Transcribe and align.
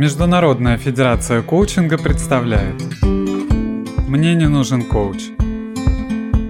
Международная 0.00 0.78
федерация 0.78 1.42
коучинга 1.42 1.98
представляет 1.98 2.82
«Мне 4.08 4.34
не 4.34 4.48
нужен 4.48 4.82
коуч» 4.82 5.24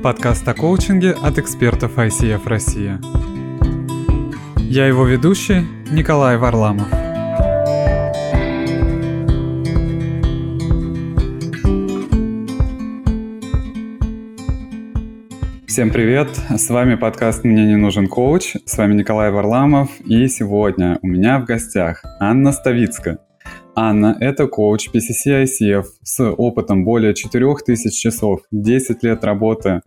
Подкаст 0.05 0.47
о 0.47 0.55
коучинге 0.55 1.17
от 1.21 1.37
экспертов 1.37 1.99
ICF 1.99 2.43
Россия. 2.45 3.01
Я 4.57 4.87
его 4.87 5.05
ведущий 5.05 5.67
Николай 5.91 6.37
Варламов. 6.37 6.87
Всем 15.67 15.91
привет! 15.91 16.29
С 16.57 16.71
вами 16.71 16.95
подкаст 16.95 17.43
«Мне 17.43 17.67
не 17.67 17.77
нужен 17.77 18.07
коуч». 18.07 18.55
С 18.65 18.79
вами 18.79 18.95
Николай 18.95 19.33
Варламов. 19.33 19.91
И 20.03 20.29
сегодня 20.29 21.01
у 21.03 21.09
меня 21.09 21.41
в 21.41 21.47
гостях 21.47 22.05
Анна 22.21 22.53
Ставицкая. 22.53 23.19
Анна– 23.75 24.17
это 24.21 24.47
коуч 24.47 24.89
PCC 24.89 25.45
ICF 25.45 25.85
с 26.03 26.25
опытом 26.25 26.85
более 26.85 27.15
4000 27.15 27.91
часов, 27.91 28.41
10 28.51 29.03
лет 29.03 29.25
работы 29.25 29.83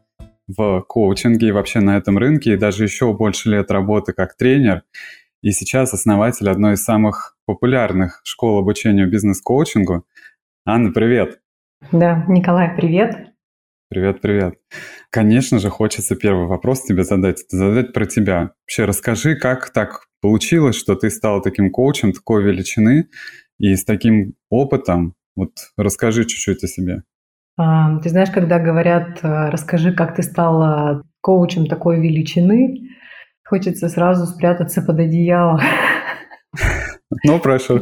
в 0.48 0.82
коучинге 0.88 1.48
и 1.48 1.52
вообще 1.52 1.80
на 1.82 1.98
этом 1.98 2.18
рынке, 2.18 2.54
и 2.54 2.58
даже 2.58 2.84
еще 2.84 3.14
больше 3.14 3.50
лет 3.50 3.72
работы 3.72 4.14
как 4.14 4.36
тренер. 4.38 4.84
И 5.42 5.52
сейчас 5.52 5.94
основатель 5.94 6.50
одной 6.50 6.76
из 6.76 6.84
самых 6.84 7.38
популярных 7.46 8.22
школ 8.24 8.60
обучения 8.60 9.06
бизнес-коучингу. 9.06 10.06
Анна, 10.66 10.92
привет! 10.92 11.40
Да, 11.92 12.26
Николай, 12.30 12.74
привет! 12.76 13.34
Привет, 13.90 14.22
привет. 14.22 14.56
Конечно 15.12 15.60
же, 15.60 15.70
хочется 15.70 16.16
первый 16.16 16.48
вопрос 16.48 16.82
тебе 16.82 17.04
задать. 17.04 17.44
Задать 17.50 17.94
про 17.94 18.06
тебя. 18.06 18.54
Вообще 18.64 18.86
расскажи, 18.86 19.36
как 19.36 19.70
так 19.70 20.08
получилось, 20.20 20.76
что 20.76 20.96
ты 20.96 21.12
стал 21.12 21.42
таким 21.42 21.70
коучем 21.70 22.14
такой 22.14 22.44
величины 22.44 23.10
и 23.60 23.76
с 23.76 23.86
таким 23.86 24.36
опытом. 24.50 25.16
Вот 25.36 25.52
расскажи 25.78 26.26
чуть-чуть 26.26 26.64
о 26.64 26.68
себе. 26.68 27.04
А, 27.58 28.00
ты 28.00 28.10
знаешь, 28.10 28.32
когда 28.32 28.60
говорят, 28.60 29.20
э, 29.24 29.50
расскажи, 29.50 29.94
как 29.94 30.16
ты 30.16 30.24
стала 30.24 31.04
коучем 31.22 31.68
такой 31.68 32.00
величины, 32.00 32.90
хочется 33.46 33.90
сразу 33.90 34.26
спрятаться 34.26 34.82
под 34.82 35.00
одеяло. 35.00 35.62
Ну, 37.26 37.40
прошу. 37.40 37.80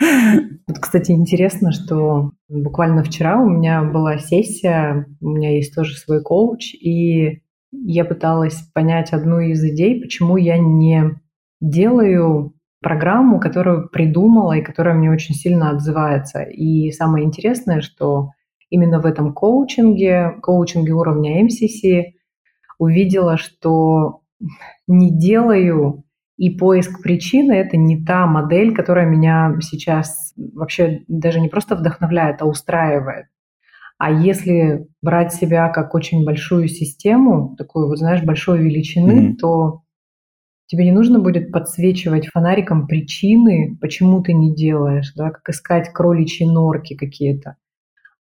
Вот, 0.00 0.78
кстати, 0.80 1.12
интересно, 1.12 1.70
что 1.70 2.32
буквально 2.48 3.04
вчера 3.04 3.38
у 3.38 3.48
меня 3.48 3.82
была 3.82 4.18
сессия, 4.18 5.06
у 5.20 5.28
меня 5.28 5.54
есть 5.54 5.74
тоже 5.74 5.94
свой 5.96 6.22
коуч, 6.22 6.72
и 6.74 7.42
я 7.72 8.04
пыталась 8.04 8.56
понять 8.72 9.12
одну 9.12 9.40
из 9.40 9.62
идей, 9.62 10.00
почему 10.00 10.36
я 10.38 10.56
не 10.56 11.10
делаю 11.60 12.54
программу, 12.84 13.40
которую 13.40 13.88
придумала 13.88 14.52
и 14.52 14.62
которая 14.62 14.94
мне 14.94 15.10
очень 15.10 15.34
сильно 15.34 15.70
отзывается. 15.70 16.42
И 16.42 16.92
самое 16.92 17.24
интересное, 17.24 17.80
что 17.80 18.30
именно 18.70 19.00
в 19.00 19.06
этом 19.06 19.32
коучинге, 19.32 20.36
коучинге 20.42 20.92
уровня 20.92 21.42
MCC, 21.44 22.12
увидела, 22.78 23.36
что 23.38 24.20
не 24.86 25.10
делаю 25.10 26.04
и 26.36 26.50
поиск 26.50 27.02
причины– 27.02 27.52
это 27.54 27.76
не 27.76 28.04
та 28.04 28.26
модель, 28.26 28.74
которая 28.74 29.06
меня 29.06 29.56
сейчас 29.60 30.34
вообще 30.36 31.02
даже 31.08 31.40
не 31.40 31.48
просто 31.48 31.76
вдохновляет, 31.76 32.42
а 32.42 32.46
устраивает. 32.46 33.26
А 33.98 34.10
если 34.10 34.88
брать 35.00 35.32
себя 35.32 35.68
как 35.68 35.94
очень 35.94 36.24
большую 36.24 36.66
систему, 36.68 37.54
такую, 37.56 37.88
вот 37.88 37.98
знаешь, 37.98 38.24
большой 38.24 38.58
величины, 38.58 39.30
mm-hmm. 39.30 39.36
то 39.36 39.83
тебе 40.66 40.84
не 40.84 40.92
нужно 40.92 41.18
будет 41.18 41.52
подсвечивать 41.52 42.28
фонариком 42.28 42.86
причины, 42.86 43.76
почему 43.80 44.22
ты 44.22 44.32
не 44.32 44.54
делаешь, 44.54 45.12
да, 45.16 45.30
как 45.30 45.48
искать 45.48 45.92
кроличьи 45.92 46.46
норки 46.46 46.94
какие-то 46.94 47.56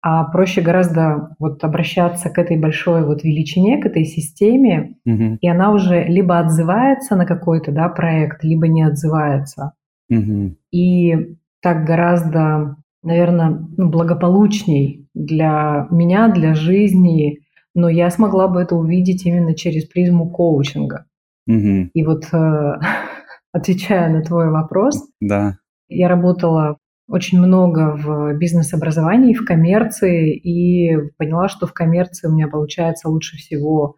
а 0.06 0.25
проще 0.25 0.60
гораздо 0.60 1.34
вот 1.38 1.64
обращаться 1.64 2.28
к 2.28 2.36
этой 2.36 2.58
большой 2.58 3.06
вот 3.06 3.25
величине, 3.25 3.78
к 3.78 3.86
этой 3.86 4.04
системе, 4.04 4.97
угу. 5.06 5.38
и 5.41 5.48
она 5.48 5.72
уже 5.72 6.04
либо 6.04 6.38
отзывается 6.38 7.16
на 7.16 7.25
какой-то 7.25 7.72
да, 7.72 7.88
проект, 7.88 8.44
либо 8.44 8.69
не 8.69 8.82
отзывается. 8.82 9.72
Угу. 10.10 10.56
И 10.72 11.37
так 11.62 11.87
гораздо, 11.87 12.76
наверное, 13.03 13.66
ну, 13.78 13.88
благополучней 13.88 15.08
для 15.14 15.87
меня, 15.91 16.28
для 16.28 16.54
жизни, 16.54 17.38
но 17.75 17.88
я 17.88 18.10
смогла 18.10 18.47
бы 18.47 18.60
это 18.60 18.76
увидеть 18.76 19.25
именно 19.25 19.54
через 19.54 19.87
призму 19.87 20.28
коучинга. 20.28 21.06
Угу. 21.47 21.91
И 21.93 22.05
вот 22.05 22.25
э, 22.32 22.72
отвечая 23.53 24.10
на 24.10 24.22
твой 24.22 24.50
вопрос, 24.50 25.09
да. 25.21 25.56
я 25.88 26.09
работала 26.09 26.78
очень 27.09 27.38
много 27.38 27.94
в 27.97 28.37
бизнес-образовании, 28.38 29.34
в 29.34 29.44
коммерции, 29.44 30.34
и 30.34 30.97
поняла, 31.19 31.49
что 31.49 31.66
в 31.66 31.75
коммерции 31.75 32.28
у 32.28 32.32
меня 32.32 32.49
получается 32.49 33.09
лучше 33.09 33.37
всего 33.37 33.97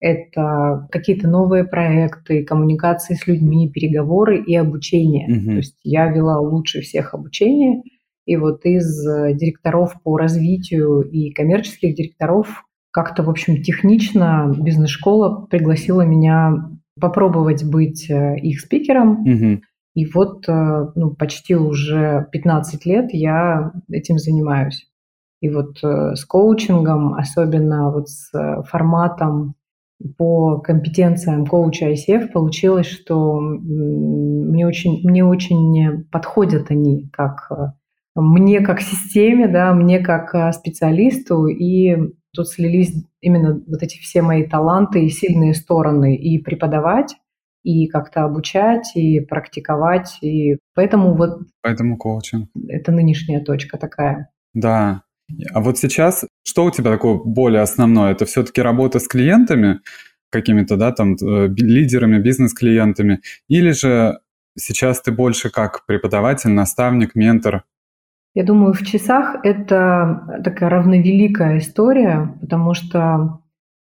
это 0.00 0.86
какие-то 0.90 1.28
новые 1.28 1.64
проекты, 1.64 2.44
коммуникации 2.44 3.14
с 3.14 3.26
людьми, 3.26 3.70
переговоры 3.70 4.40
и 4.40 4.54
обучение. 4.54 5.28
Mm-hmm. 5.28 5.46
То 5.46 5.56
есть 5.56 5.76
я 5.82 6.06
вела 6.06 6.38
лучше 6.40 6.80
всех 6.82 7.14
обучение, 7.14 7.82
и 8.24 8.36
вот 8.36 8.64
из 8.64 8.86
директоров 9.36 9.94
по 10.02 10.16
развитию 10.16 11.00
и 11.00 11.30
коммерческих 11.32 11.96
директоров 11.96 12.64
как-то, 12.90 13.22
в 13.22 13.30
общем, 13.30 13.62
технично 13.62 14.54
бизнес-школа 14.58 15.46
пригласила 15.46 16.02
меня 16.02 16.70
попробовать 17.00 17.64
быть 17.64 18.08
э, 18.10 18.36
их 18.38 18.60
спикером. 18.60 19.24
Mm-hmm. 19.26 19.60
И 19.94 20.06
вот 20.06 20.48
э, 20.48 20.86
ну, 20.94 21.10
почти 21.14 21.56
уже 21.56 22.26
15 22.32 22.86
лет 22.86 23.08
я 23.12 23.72
этим 23.90 24.18
занимаюсь. 24.18 24.88
И 25.40 25.48
вот 25.48 25.78
э, 25.82 26.14
с 26.14 26.24
коучингом, 26.24 27.14
особенно 27.14 27.90
вот 27.90 28.08
с 28.08 28.30
форматом 28.68 29.54
по 30.16 30.60
компетенциям 30.60 31.44
коуча 31.46 31.90
ICF 31.92 32.28
получилось, 32.28 32.86
что 32.86 33.40
мне 33.40 34.66
очень, 34.66 35.00
мне 35.02 35.24
очень 35.24 36.04
подходят 36.12 36.70
они 36.70 37.08
как 37.12 37.50
мне 38.14 38.60
как 38.60 38.80
системе, 38.80 39.48
да, 39.48 39.72
мне 39.72 39.98
как 39.98 40.54
специалисту, 40.54 41.46
и 41.46 41.96
тут 42.32 42.48
слились 42.48 43.04
именно 43.20 43.60
вот 43.66 43.82
эти 43.82 43.98
все 43.98 44.22
мои 44.22 44.46
таланты 44.46 45.04
и 45.04 45.08
сильные 45.08 45.54
стороны, 45.54 46.16
и 46.16 46.38
преподавать, 46.38 47.16
и 47.62 47.86
как-то 47.86 48.24
обучать, 48.24 48.92
и 48.94 49.20
практиковать. 49.20 50.18
И 50.22 50.58
поэтому 50.74 51.16
вот... 51.16 51.40
Поэтому 51.62 51.96
коучинг. 51.96 52.48
Это 52.68 52.92
нынешняя 52.92 53.42
точка 53.42 53.78
такая. 53.78 54.30
Да. 54.54 55.02
А 55.52 55.60
вот 55.60 55.78
сейчас, 55.78 56.24
что 56.42 56.64
у 56.64 56.70
тебя 56.70 56.90
такое 56.90 57.18
более 57.18 57.60
основное? 57.60 58.12
Это 58.12 58.24
все-таки 58.24 58.62
работа 58.62 58.98
с 58.98 59.06
клиентами, 59.06 59.80
какими-то, 60.30 60.76
да, 60.76 60.92
там, 60.92 61.14
э, 61.14 61.48
лидерами, 61.48 62.18
бизнес-клиентами, 62.18 63.20
или 63.48 63.72
же 63.72 64.20
сейчас 64.56 65.00
ты 65.00 65.12
больше 65.12 65.50
как 65.50 65.84
преподаватель, 65.86 66.50
наставник, 66.50 67.14
ментор? 67.14 67.64
Я 68.38 68.44
думаю, 68.44 68.72
в 68.72 68.84
часах 68.84 69.34
это 69.42 70.40
такая 70.44 70.70
равновеликая 70.70 71.58
история, 71.58 72.38
потому 72.40 72.72
что 72.72 73.40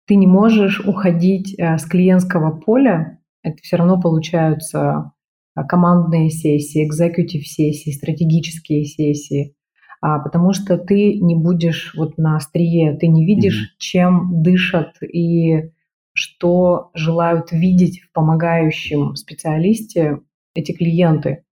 ты 0.09 0.17
не 0.17 0.27
можешь 0.27 0.81
уходить 0.81 1.55
э, 1.57 1.79
с 1.79 1.85
клиентского 1.85 2.51
поля 2.59 3.21
это 3.43 3.57
все 3.63 3.77
равно 3.77 4.01
получаются 4.01 5.13
а, 5.55 5.65
командные 5.65 6.31
сессии, 6.31 6.85
экзекутив 6.85 7.47
сессии, 7.47 7.91
стратегические 7.91 8.85
сессии, 8.85 9.55
а, 10.01 10.19
потому 10.19 10.53
что 10.53 10.77
ты 10.79 11.15
не 11.15 11.35
будешь 11.35 11.95
вот 11.97 12.19
на 12.19 12.37
острие, 12.37 12.97
ты 12.97 13.09
не 13.09 13.25
видишь, 13.25 13.63
mm-hmm. 13.63 13.79
чем 13.79 14.43
дышат 14.43 15.03
и 15.03 15.71
что 16.13 16.91
желают 16.95 17.53
видеть 17.53 18.01
в 18.01 18.13
помогающем 18.13 19.15
специалисте 19.15 20.19
эти 20.55 20.73
клиенты. 20.73 21.45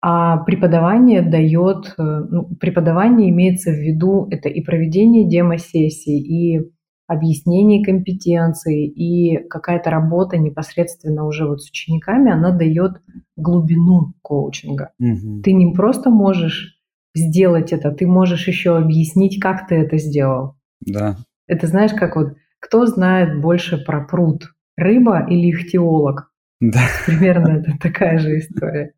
А 0.00 0.38
преподавание 0.38 1.22
дает, 1.22 1.94
э, 1.98 2.02
ну, 2.30 2.44
преподавание 2.60 3.30
имеется 3.30 3.70
в 3.70 3.78
виду 3.78 4.28
это 4.30 4.48
и 4.48 4.62
проведение 4.62 5.28
демо-сессий, 5.28 6.18
и 6.18 6.70
объяснение 7.08 7.82
компетенций 7.82 8.86
и 8.86 9.38
какая-то 9.48 9.90
работа 9.90 10.36
непосредственно 10.36 11.24
уже 11.24 11.48
вот 11.48 11.62
с 11.62 11.70
учениками, 11.70 12.30
она 12.30 12.52
дает 12.52 13.00
глубину 13.36 14.12
коучинга. 14.22 14.92
Угу. 15.00 15.42
Ты 15.42 15.52
не 15.54 15.72
просто 15.72 16.10
можешь 16.10 16.78
сделать 17.16 17.72
это, 17.72 17.90
ты 17.90 18.06
можешь 18.06 18.46
еще 18.46 18.76
объяснить, 18.76 19.40
как 19.40 19.66
ты 19.66 19.76
это 19.76 19.96
сделал. 19.96 20.56
Да. 20.86 21.16
Это 21.46 21.66
знаешь, 21.66 21.92
как 21.92 22.14
вот 22.14 22.34
кто 22.60 22.86
знает 22.86 23.40
больше 23.40 23.78
про 23.78 24.04
пруд, 24.04 24.52
рыба 24.76 25.26
или 25.28 25.50
ихтиолог? 25.50 26.27
Да. 26.60 26.80
Примерно 27.06 27.60
это 27.60 27.78
такая 27.80 28.18
же 28.18 28.38
история. 28.38 28.92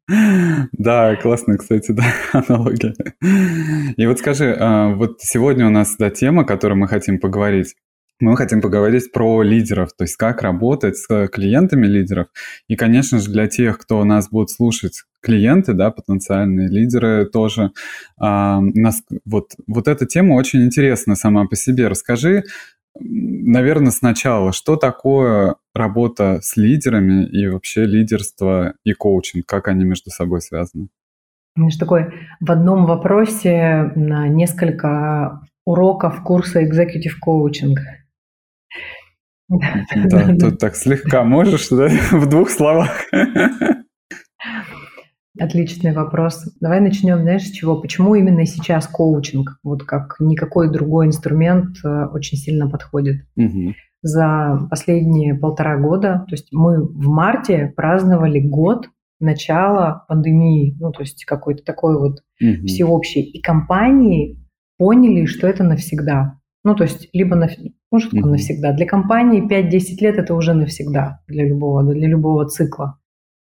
Да, 0.73 1.17
классная, 1.17 1.59
кстати, 1.59 1.93
да, 1.93 2.05
аналогия. 2.33 2.95
И 3.97 4.07
вот 4.07 4.19
скажи, 4.19 4.57
а, 4.59 4.89
вот 4.95 5.21
сегодня 5.21 5.67
у 5.67 5.71
нас 5.71 5.97
да, 5.99 6.11
тема, 6.11 6.43
о 6.43 6.47
которой 6.47 6.75
мы 6.75 6.89
хотим 6.89 7.19
поговорить, 7.19 7.75
мы 8.19 8.37
хотим 8.37 8.61
поговорить 8.61 9.12
про 9.12 9.43
лидеров, 9.43 9.91
то 9.97 10.05
есть 10.05 10.17
как 10.17 10.43
работать 10.43 10.97
с 10.97 11.29
клиентами 11.29 11.87
лидеров. 11.87 12.29
И, 12.69 12.77
конечно 12.77 13.19
же, 13.19 13.31
для 13.31 13.47
тех, 13.47 13.79
кто 13.79 14.05
нас 14.05 14.29
будет 14.29 14.51
слушать, 14.51 15.05
клиенты, 15.23 15.73
да, 15.73 15.91
потенциальные 15.91 16.69
лидеры 16.69 17.27
тоже. 17.27 17.73
А, 18.19 18.61
нас, 18.61 19.03
вот, 19.25 19.53
вот 19.67 19.89
эта 19.89 20.07
тема 20.07 20.35
очень 20.35 20.65
интересна 20.65 21.15
сама 21.15 21.47
по 21.47 21.57
себе. 21.57 21.89
Расскажи, 21.89 22.45
наверное, 22.98 23.90
сначала, 23.90 24.52
что 24.52 24.76
такое 24.76 25.56
работа 25.75 26.40
с 26.42 26.56
лидерами 26.56 27.25
и 27.25 27.46
вообще 27.46 27.84
лидерство 27.84 28.75
и 28.84 28.92
коучинг, 28.92 29.46
как 29.46 29.69
они 29.69 29.84
между 29.84 30.10
собой 30.10 30.40
связаны? 30.40 30.88
Знаешь, 31.56 31.76
такой 31.76 32.12
в 32.40 32.50
одном 32.50 32.87
вопросе 32.87 33.92
на 33.94 34.28
несколько 34.28 35.40
уроков 35.64 36.22
курса 36.22 36.62
Executive 36.62 37.16
Coaching. 37.26 37.75
Да, 39.48 40.37
тут 40.38 40.58
так 40.58 40.76
слегка 40.76 41.25
можешь, 41.25 41.69
да, 41.69 41.88
в 42.12 42.28
двух 42.28 42.50
словах. 42.50 43.04
Отличный 45.38 45.93
вопрос. 45.93 46.44
Давай 46.61 46.81
начнем, 46.81 47.21
знаешь, 47.21 47.44
с 47.44 47.53
чего? 47.53 47.81
Почему 47.81 48.15
именно 48.15 48.44
сейчас 48.47 48.87
коучинг, 48.88 49.59
вот 49.62 49.85
как 49.85 50.17
никакой 50.19 50.71
другой 50.71 51.06
инструмент, 51.06 51.77
э, 51.85 52.06
очень 52.06 52.37
сильно 52.37 52.69
подходит? 52.69 53.27
Угу. 53.37 53.75
За 54.03 54.67
последние 54.69 55.35
полтора 55.35 55.79
года, 55.79 56.25
то 56.27 56.35
есть 56.35 56.49
мы 56.53 56.85
в 56.85 57.09
марте 57.09 57.73
праздновали 57.77 58.41
год 58.41 58.88
начала 59.21 60.05
пандемии, 60.09 60.77
ну 60.81 60.91
то 60.91 61.03
есть 61.03 61.25
какой-то 61.25 61.62
такой 61.62 61.99
вот 61.99 62.23
угу. 62.41 62.67
всеобщий. 62.67 63.23
И 63.23 63.41
компании 63.41 64.41
поняли, 64.79 65.26
что 65.26 65.47
это 65.47 65.62
навсегда. 65.62 66.41
Ну, 66.65 66.75
то 66.75 66.85
есть, 66.85 67.09
либо 67.12 67.37
на, 67.37 67.49
что 67.49 68.11
такое 68.11 68.33
навсегда. 68.33 68.73
Для 68.73 68.87
компании 68.87 69.47
5-10 69.47 70.00
лет 70.00 70.19
это 70.19 70.35
уже 70.35 70.53
навсегда 70.53 71.21
для 71.26 71.47
любого, 71.47 71.83
для 71.94 72.09
любого 72.09 72.47
цикла. 72.47 72.99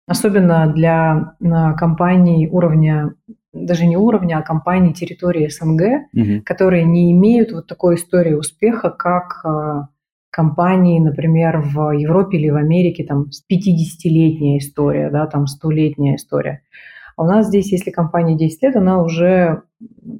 Особенно 0.08 0.72
для 0.72 1.34
компаний 1.76 2.48
уровня, 2.50 3.14
даже 3.52 3.86
не 3.86 3.96
уровня, 3.96 4.38
а 4.38 4.42
компаний 4.42 4.94
территории 4.94 5.48
СНГ, 5.48 5.82
угу. 6.14 6.42
которые 6.44 6.84
не 6.84 7.12
имеют 7.12 7.52
вот 7.52 7.66
такой 7.66 7.96
истории 7.96 8.32
успеха, 8.32 8.90
как 8.90 9.42
э, 9.44 9.82
компании, 10.30 10.98
например, 10.98 11.60
в 11.60 11.90
Европе 11.90 12.38
или 12.38 12.48
в 12.48 12.56
Америке, 12.56 13.04
там 13.04 13.26
50-летняя 13.52 14.58
история, 14.58 15.10
да, 15.10 15.26
там 15.26 15.44
100-летняя 15.44 16.16
история. 16.16 16.62
А 17.16 17.22
у 17.22 17.26
нас 17.26 17.48
здесь, 17.48 17.72
если 17.72 17.90
компания 17.90 18.36
10 18.36 18.62
лет, 18.62 18.76
она 18.76 19.02
уже 19.02 19.62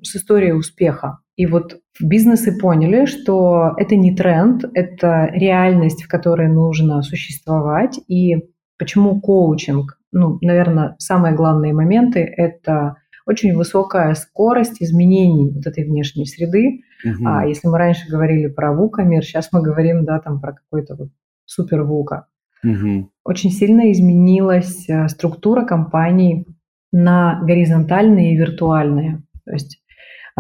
с 0.03 0.17
историей 0.17 0.53
успеха. 0.53 1.21
И 1.37 1.47
вот 1.47 1.79
бизнесы 2.01 2.59
поняли, 2.59 3.07
что 3.07 3.75
это 3.77 3.95
не 3.95 4.15
тренд, 4.15 4.65
это 4.75 5.31
реальность, 5.33 6.03
в 6.03 6.09
которой 6.09 6.49
нужно 6.49 7.01
существовать. 7.03 8.01
И 8.09 8.49
почему 8.79 9.21
коучинг? 9.21 9.99
Ну, 10.13 10.39
наверное, 10.41 10.97
самые 10.99 11.35
главные 11.35 11.73
моменты– 11.73 12.21
это 12.37 12.97
очень 13.27 13.55
высокая 13.55 14.15
скорость 14.15 14.83
изменений 14.83 15.51
вот 15.51 15.67
этой 15.67 15.85
внешней 15.85 16.25
среды. 16.25 16.81
Угу. 17.05 17.29
А 17.29 17.47
если 17.47 17.69
мы 17.69 17.77
раньше 17.77 18.09
говорили 18.09 18.47
про 18.47 18.73
вукамир, 18.73 19.23
сейчас 19.23 19.51
мы 19.53 19.63
говорим, 19.63 20.05
да, 20.05 20.19
там 20.19 20.41
про 20.41 20.55
какой-то 20.55 20.97
вот 20.97 21.09
супер 21.45 21.83
вука. 21.83 22.27
Угу. 22.65 23.11
Очень 23.25 23.51
сильно 23.51 23.93
изменилась 23.93 24.89
э, 24.89 25.09
структура 25.09 25.65
компаний 25.65 26.47
на 26.91 27.41
горизонтальные 27.43 28.33
и 28.33 28.37
виртуальные. 28.37 29.23
То 29.45 29.53
есть 29.53 29.83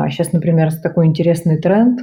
сейчас, 0.08 0.28
а, 0.28 0.36
например, 0.36 0.72
такой 0.82 1.06
интересный 1.06 1.60
тренд. 1.60 2.00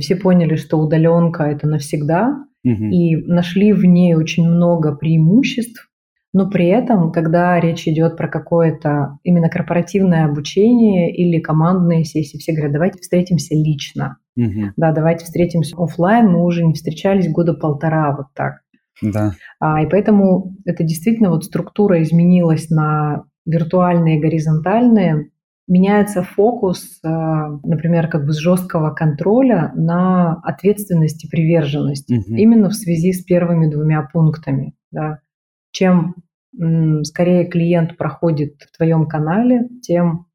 Все 0.00 0.16
поняли, 0.16 0.56
что 0.56 0.78
удаленка 0.78 1.44
это 1.44 1.66
навсегда, 1.66 2.44
угу. 2.64 2.84
и 2.84 3.16
нашли 3.26 3.72
в 3.72 3.84
ней 3.84 4.14
очень 4.14 4.48
много 4.48 4.94
преимуществ, 4.94 5.90
но 6.32 6.48
при 6.48 6.66
этом, 6.66 7.10
когда 7.10 7.58
речь 7.58 7.88
идет 7.88 8.16
про 8.16 8.28
какое-то 8.28 9.18
именно 9.24 9.48
корпоративное 9.48 10.26
обучение 10.26 11.12
или 11.14 11.40
командные 11.40 12.04
сессии, 12.04 12.38
все 12.38 12.52
говорят, 12.52 12.72
давайте 12.72 13.00
встретимся 13.00 13.54
лично. 13.54 14.18
Угу. 14.36 14.72
Да, 14.76 14.92
давайте 14.92 15.24
встретимся 15.24 15.76
офлайн. 15.76 16.28
Мы 16.28 16.44
уже 16.44 16.64
не 16.64 16.74
встречались 16.74 17.30
года 17.30 17.54
полтора 17.54 18.14
вот 18.16 18.26
так. 18.34 18.60
Да. 19.02 19.32
А, 19.58 19.82
и 19.82 19.88
поэтому 19.88 20.56
это 20.64 20.84
действительно 20.84 21.30
вот 21.30 21.44
структура 21.44 22.00
изменилась 22.02 22.70
на 22.70 23.24
виртуальные, 23.44 24.20
горизонтальные, 24.20 25.30
меняется 25.70 26.24
фокус, 26.24 26.98
э, 27.02 27.08
например, 27.08 28.08
как 28.08 28.26
бы 28.26 28.32
с 28.32 28.38
жесткого 28.38 28.90
контроля 28.90 29.72
на 29.76 30.34
ответственность 30.42 31.24
и 31.24 31.28
приверженность. 31.28 32.10
Угу. 32.10 32.36
Именно 32.36 32.70
в 32.70 32.74
связи 32.74 33.12
с 33.12 33.22
первыми 33.22 33.70
двумя 33.70 34.02
пунктами. 34.02 34.74
Да. 34.90 35.20
Чем 35.70 36.16
скорее 37.04 37.46
клиент 37.46 37.96
проходит 37.96 38.54
в 38.62 38.76
твоем 38.76 39.06
канале, 39.06 39.68
тем 39.82 40.26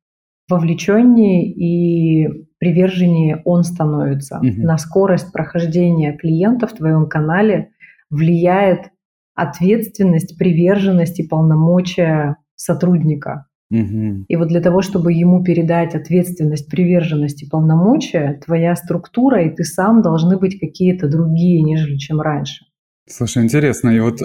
вовлеченнее 0.50 1.52
и 1.52 2.48
приверженнее 2.58 3.42
он 3.44 3.64
становится. 3.64 4.38
Угу. 4.38 4.62
На 4.62 4.78
скорость 4.78 5.34
прохождения 5.34 6.16
клиента 6.16 6.68
в 6.68 6.74
твоем 6.74 7.10
канале 7.10 7.72
влияет 8.10 8.92
ответственность, 9.36 10.38
приверженность 10.38 11.20
и 11.20 11.28
полномочия 11.28 12.38
сотрудника. 12.56 13.48
Угу. 13.72 14.26
И 14.28 14.36
вот 14.36 14.48
для 14.48 14.62
того, 14.62 14.82
чтобы 14.82 15.12
ему 15.14 15.44
передать 15.44 15.96
ответственность, 15.96 16.70
приверженность 16.70 17.44
и 17.44 17.50
полномочия, 17.50 18.40
твоя 18.46 18.76
структура 18.76 19.44
и 19.44 19.50
ты 19.50 19.64
сам 19.64 20.02
должны 20.02 20.38
быть 20.38 20.60
какие-то 20.60 21.08
другие, 21.08 21.62
нежели 21.64 21.98
чем 21.98 22.22
раньше. 22.22 22.66
Слушай, 23.08 23.44
интересно, 23.44 23.90
и 23.90 24.00
вот, 24.00 24.20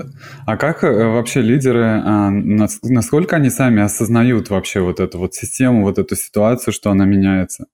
а 0.46 0.56
как 0.56 0.84
э, 0.84 0.90
вообще 0.90 1.42
лидеры, 1.42 1.84
а, 1.84 2.30
насколько 2.30 3.36
они 3.36 3.50
сами 3.50 3.82
осознают 3.82 4.48
вообще 4.48 4.80
вот 4.80 5.00
эту 5.00 5.18
вот 5.18 5.34
систему, 5.34 5.82
вот 5.82 5.98
эту 5.98 6.16
ситуацию, 6.16 6.72
что 6.72 6.90
она 6.90 7.04
меняется? 7.04 7.66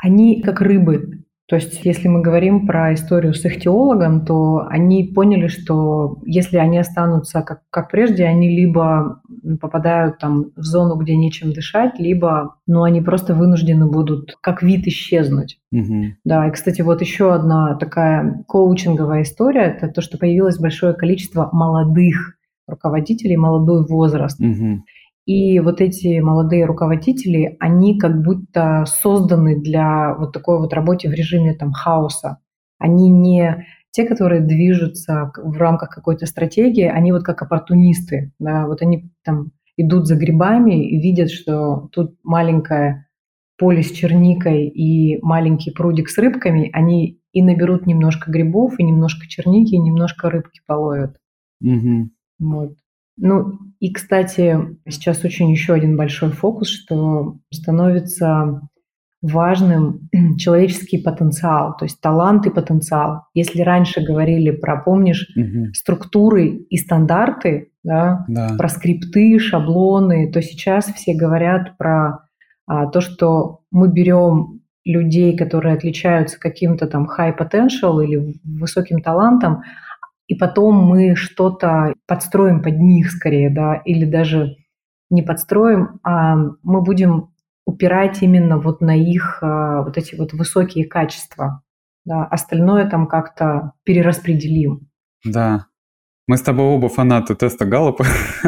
Они 0.00 0.40
как 0.40 0.62
рыбы, 0.62 1.24
то 1.48 1.56
есть, 1.56 1.82
если 1.82 2.08
мы 2.08 2.20
говорим 2.20 2.66
про 2.66 2.92
историю 2.92 3.32
с 3.32 3.42
их 3.46 3.58
теологом, 3.58 4.26
то 4.26 4.66
они 4.68 5.04
поняли, 5.04 5.46
что 5.46 6.18
если 6.26 6.58
они 6.58 6.76
останутся 6.76 7.40
как, 7.40 7.62
как 7.70 7.90
прежде, 7.90 8.26
они 8.26 8.54
либо 8.54 9.22
попадают 9.58 10.18
там 10.18 10.52
в 10.56 10.62
зону, 10.62 10.96
где 10.96 11.16
нечем 11.16 11.54
дышать, 11.54 11.98
либо 11.98 12.56
ну, 12.66 12.82
они 12.82 13.00
просто 13.00 13.34
вынуждены 13.34 13.86
будут 13.86 14.36
как 14.42 14.62
вид 14.62 14.86
исчезнуть. 14.88 15.58
Угу. 15.72 16.16
Да, 16.26 16.46
и, 16.46 16.50
кстати, 16.50 16.82
вот 16.82 17.00
еще 17.00 17.32
одна 17.32 17.76
такая 17.76 18.44
коучинговая 18.46 19.22
история, 19.22 19.74
это 19.74 19.88
то, 19.88 20.02
что 20.02 20.18
появилось 20.18 20.58
большое 20.58 20.92
количество 20.92 21.48
молодых 21.50 22.34
руководителей, 22.66 23.38
молодой 23.38 23.86
возраст. 23.86 24.38
Угу. 24.38 24.82
И 25.28 25.60
вот 25.60 25.82
эти 25.82 26.20
молодые 26.20 26.64
руководители, 26.64 27.58
они 27.60 27.98
как 27.98 28.22
будто 28.22 28.86
созданы 28.86 29.60
для 29.60 30.14
вот 30.14 30.32
такой 30.32 30.58
вот 30.58 30.72
работы 30.72 31.10
в 31.10 31.12
режиме 31.12 31.52
там 31.52 31.70
хаоса. 31.70 32.38
Они 32.78 33.10
не 33.10 33.66
те, 33.90 34.06
которые 34.06 34.40
движутся 34.40 35.30
в 35.36 35.54
рамках 35.58 35.90
какой-то 35.90 36.24
стратегии, 36.24 36.84
они 36.84 37.12
вот 37.12 37.24
как 37.24 37.42
оппортунисты. 37.42 38.32
Да, 38.38 38.66
вот 38.66 38.80
они 38.80 39.12
там 39.22 39.50
идут 39.76 40.06
за 40.06 40.16
грибами 40.16 40.88
и 40.88 40.98
видят, 40.98 41.30
что 41.30 41.90
тут 41.92 42.16
маленькое 42.22 43.06
поле 43.58 43.82
с 43.82 43.90
черникой 43.90 44.66
и 44.68 45.20
маленький 45.20 45.72
прудик 45.72 46.08
с 46.08 46.16
рыбками, 46.16 46.70
они 46.72 47.20
и 47.34 47.42
наберут 47.42 47.84
немножко 47.84 48.30
грибов, 48.30 48.78
и 48.78 48.82
немножко 48.82 49.28
черники, 49.28 49.74
и 49.74 49.78
немножко 49.78 50.30
рыбки 50.30 50.62
половят. 50.66 51.18
Угу. 51.60 52.08
Вот. 52.38 52.76
Ну 53.18 53.58
и, 53.80 53.92
кстати, 53.92 54.56
сейчас 54.88 55.24
очень 55.24 55.50
еще 55.50 55.74
один 55.74 55.96
большой 55.96 56.30
фокус, 56.30 56.68
что 56.68 57.38
становится 57.52 58.60
важным 59.20 60.08
человеческий 60.38 60.98
потенциал, 60.98 61.76
то 61.76 61.84
есть 61.84 62.00
талант 62.00 62.46
и 62.46 62.50
потенциал. 62.50 63.24
Если 63.34 63.62
раньше 63.62 64.00
говорили 64.00 64.50
про, 64.50 64.80
помнишь, 64.80 65.28
угу. 65.36 65.72
структуры 65.74 66.48
и 66.48 66.76
стандарты, 66.76 67.72
да, 67.82 68.24
да. 68.28 68.54
про 68.56 68.68
скрипты, 68.68 69.38
шаблоны, 69.38 70.30
то 70.30 70.42
сейчас 70.42 70.86
все 70.86 71.14
говорят 71.14 71.76
про 71.78 72.20
а, 72.66 72.86
то, 72.86 73.00
что 73.00 73.60
мы 73.70 73.88
берем 73.88 74.60
людей, 74.84 75.36
которые 75.36 75.74
отличаются 75.74 76.38
каким-то 76.38 76.86
там 76.86 77.08
high 77.08 77.36
potential 77.36 78.02
или 78.02 78.40
высоким 78.44 79.00
талантом, 79.02 79.62
и 80.26 80.34
потом 80.34 80.76
мы 80.76 81.14
что-то 81.16 81.94
подстроим 82.08 82.62
под 82.62 82.80
них 82.80 83.12
скорее, 83.12 83.50
да, 83.50 83.76
или 83.76 84.04
даже 84.04 84.56
не 85.10 85.22
подстроим, 85.22 86.00
а 86.02 86.36
мы 86.62 86.82
будем 86.82 87.30
упирать 87.66 88.22
именно 88.22 88.58
вот 88.58 88.80
на 88.80 88.96
их 88.96 89.38
а, 89.42 89.82
вот 89.82 89.98
эти 89.98 90.16
вот 90.16 90.32
высокие 90.32 90.86
качества. 90.86 91.62
Да, 92.04 92.24
остальное 92.24 92.88
там 92.88 93.06
как-то 93.06 93.72
перераспределим. 93.84 94.88
Да, 95.24 95.66
мы 96.28 96.36
с 96.36 96.42
тобой 96.42 96.66
оба 96.66 96.90
фанаты 96.90 97.34
теста 97.34 97.64
Галлопа. 97.64 98.04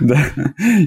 да. 0.00 0.18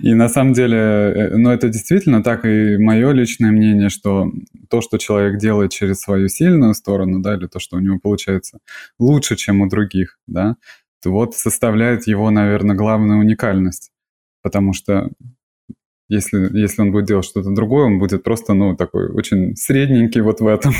И 0.04 0.14
на 0.14 0.30
самом 0.30 0.54
деле, 0.54 0.78
э, 0.78 1.38
ну 1.38 1.50
это 1.50 1.70
действительно 1.70 2.22
так, 2.24 2.46
и 2.46 2.78
мое 2.78 3.12
личное 3.12 3.52
мнение, 3.52 3.90
что 3.90 4.32
то, 4.70 4.82
что 4.82 5.00
человек 5.00 5.40
делает 5.40 5.72
через 5.72 6.00
свою 6.00 6.28
сильную 6.30 6.76
сторону, 6.76 7.20
да, 7.20 7.36
или 7.36 7.48
то, 7.48 7.60
что 7.60 7.78
у 7.78 7.80
него 7.80 8.00
получается 8.00 8.60
лучше, 9.00 9.36
чем 9.36 9.62
у 9.62 9.68
других, 9.68 10.20
да, 10.28 10.56
вот 11.06 11.36
составляет 11.36 12.08
его, 12.08 12.30
наверное, 12.30 12.76
главную 12.76 13.20
уникальность. 13.20 13.92
потому 14.44 14.74
что 14.74 15.10
если, 16.10 16.58
если 16.58 16.82
он 16.82 16.92
будет 16.92 17.06
делать 17.06 17.26
что-то 17.26 17.54
другое, 17.54 17.86
он 17.86 18.00
будет 18.00 18.24
просто, 18.24 18.54
ну, 18.54 18.76
такой 18.78 19.12
очень 19.12 19.56
средненький 19.56 20.22
вот 20.22 20.40
в 20.40 20.48
этом, 20.48 20.74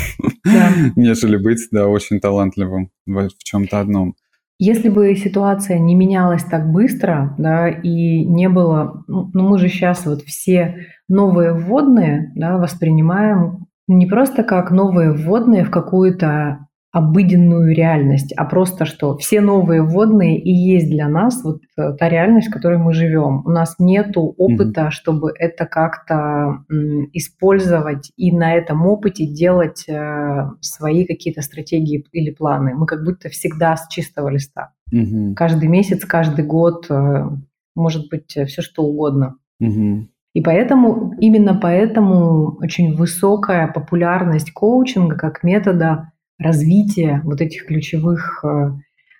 да. 0.44 0.70
нежели 0.96 1.36
быть, 1.36 1.68
да, 1.70 1.86
очень 1.86 2.18
талантливым 2.18 2.90
в, 3.06 3.28
в 3.28 3.44
чем-то 3.44 3.80
одном. 3.80 4.14
Если 4.58 4.88
бы 4.88 5.14
ситуация 5.14 5.78
не 5.78 5.94
менялась 5.94 6.42
так 6.42 6.72
быстро, 6.72 7.34
да, 7.38 7.68
и 7.68 8.24
не 8.24 8.48
было, 8.48 9.04
ну, 9.06 9.30
ну 9.32 9.48
мы 9.48 9.58
же 9.58 9.68
сейчас 9.68 10.04
вот 10.06 10.22
все 10.22 10.86
новые 11.08 11.52
вводные, 11.52 12.32
да, 12.34 12.56
воспринимаем 12.56 13.66
не 13.86 14.06
просто 14.06 14.42
как 14.42 14.70
новые 14.70 15.12
вводные 15.12 15.64
в 15.64 15.70
какую-то 15.70 16.67
обыденную 16.98 17.72
реальность, 17.76 18.32
а 18.36 18.44
просто 18.44 18.84
что 18.84 19.16
все 19.18 19.40
новые 19.40 19.82
вводные 19.82 20.36
и 20.36 20.50
есть 20.50 20.90
для 20.90 21.08
нас 21.08 21.44
вот 21.44 21.60
э, 21.76 21.92
та 21.92 22.08
реальность, 22.08 22.48
в 22.48 22.52
которой 22.52 22.78
мы 22.78 22.92
живем. 22.92 23.42
У 23.46 23.50
нас 23.50 23.76
нет 23.78 24.16
опыта, 24.16 24.80
mm-hmm. 24.80 24.90
чтобы 24.90 25.32
это 25.38 25.66
как-то 25.66 26.64
использовать 27.12 28.10
и 28.16 28.32
на 28.32 28.52
этом 28.52 28.84
опыте 28.84 29.26
делать 29.26 29.84
э, 29.88 30.50
свои 30.60 31.06
какие-то 31.06 31.40
стратегии 31.40 32.04
или 32.10 32.32
планы. 32.32 32.74
Мы 32.74 32.84
как 32.86 33.04
будто 33.04 33.28
всегда 33.28 33.76
с 33.76 33.86
чистого 33.86 34.28
листа. 34.28 34.72
Mm-hmm. 34.92 35.34
Каждый 35.34 35.68
месяц, 35.68 36.04
каждый 36.04 36.44
год, 36.44 36.86
э, 36.90 37.28
может 37.76 38.10
быть, 38.10 38.36
все 38.48 38.60
что 38.60 38.82
угодно. 38.82 39.36
Mm-hmm. 39.62 40.06
И 40.34 40.42
поэтому, 40.42 41.14
именно 41.20 41.54
поэтому 41.54 42.58
очень 42.60 42.96
высокая 42.96 43.68
популярность 43.68 44.52
коучинга 44.52 45.16
как 45.16 45.44
метода 45.44 46.10
развития 46.38 47.20
вот 47.24 47.40
этих 47.40 47.66
ключевых 47.66 48.44
э, 48.44 48.70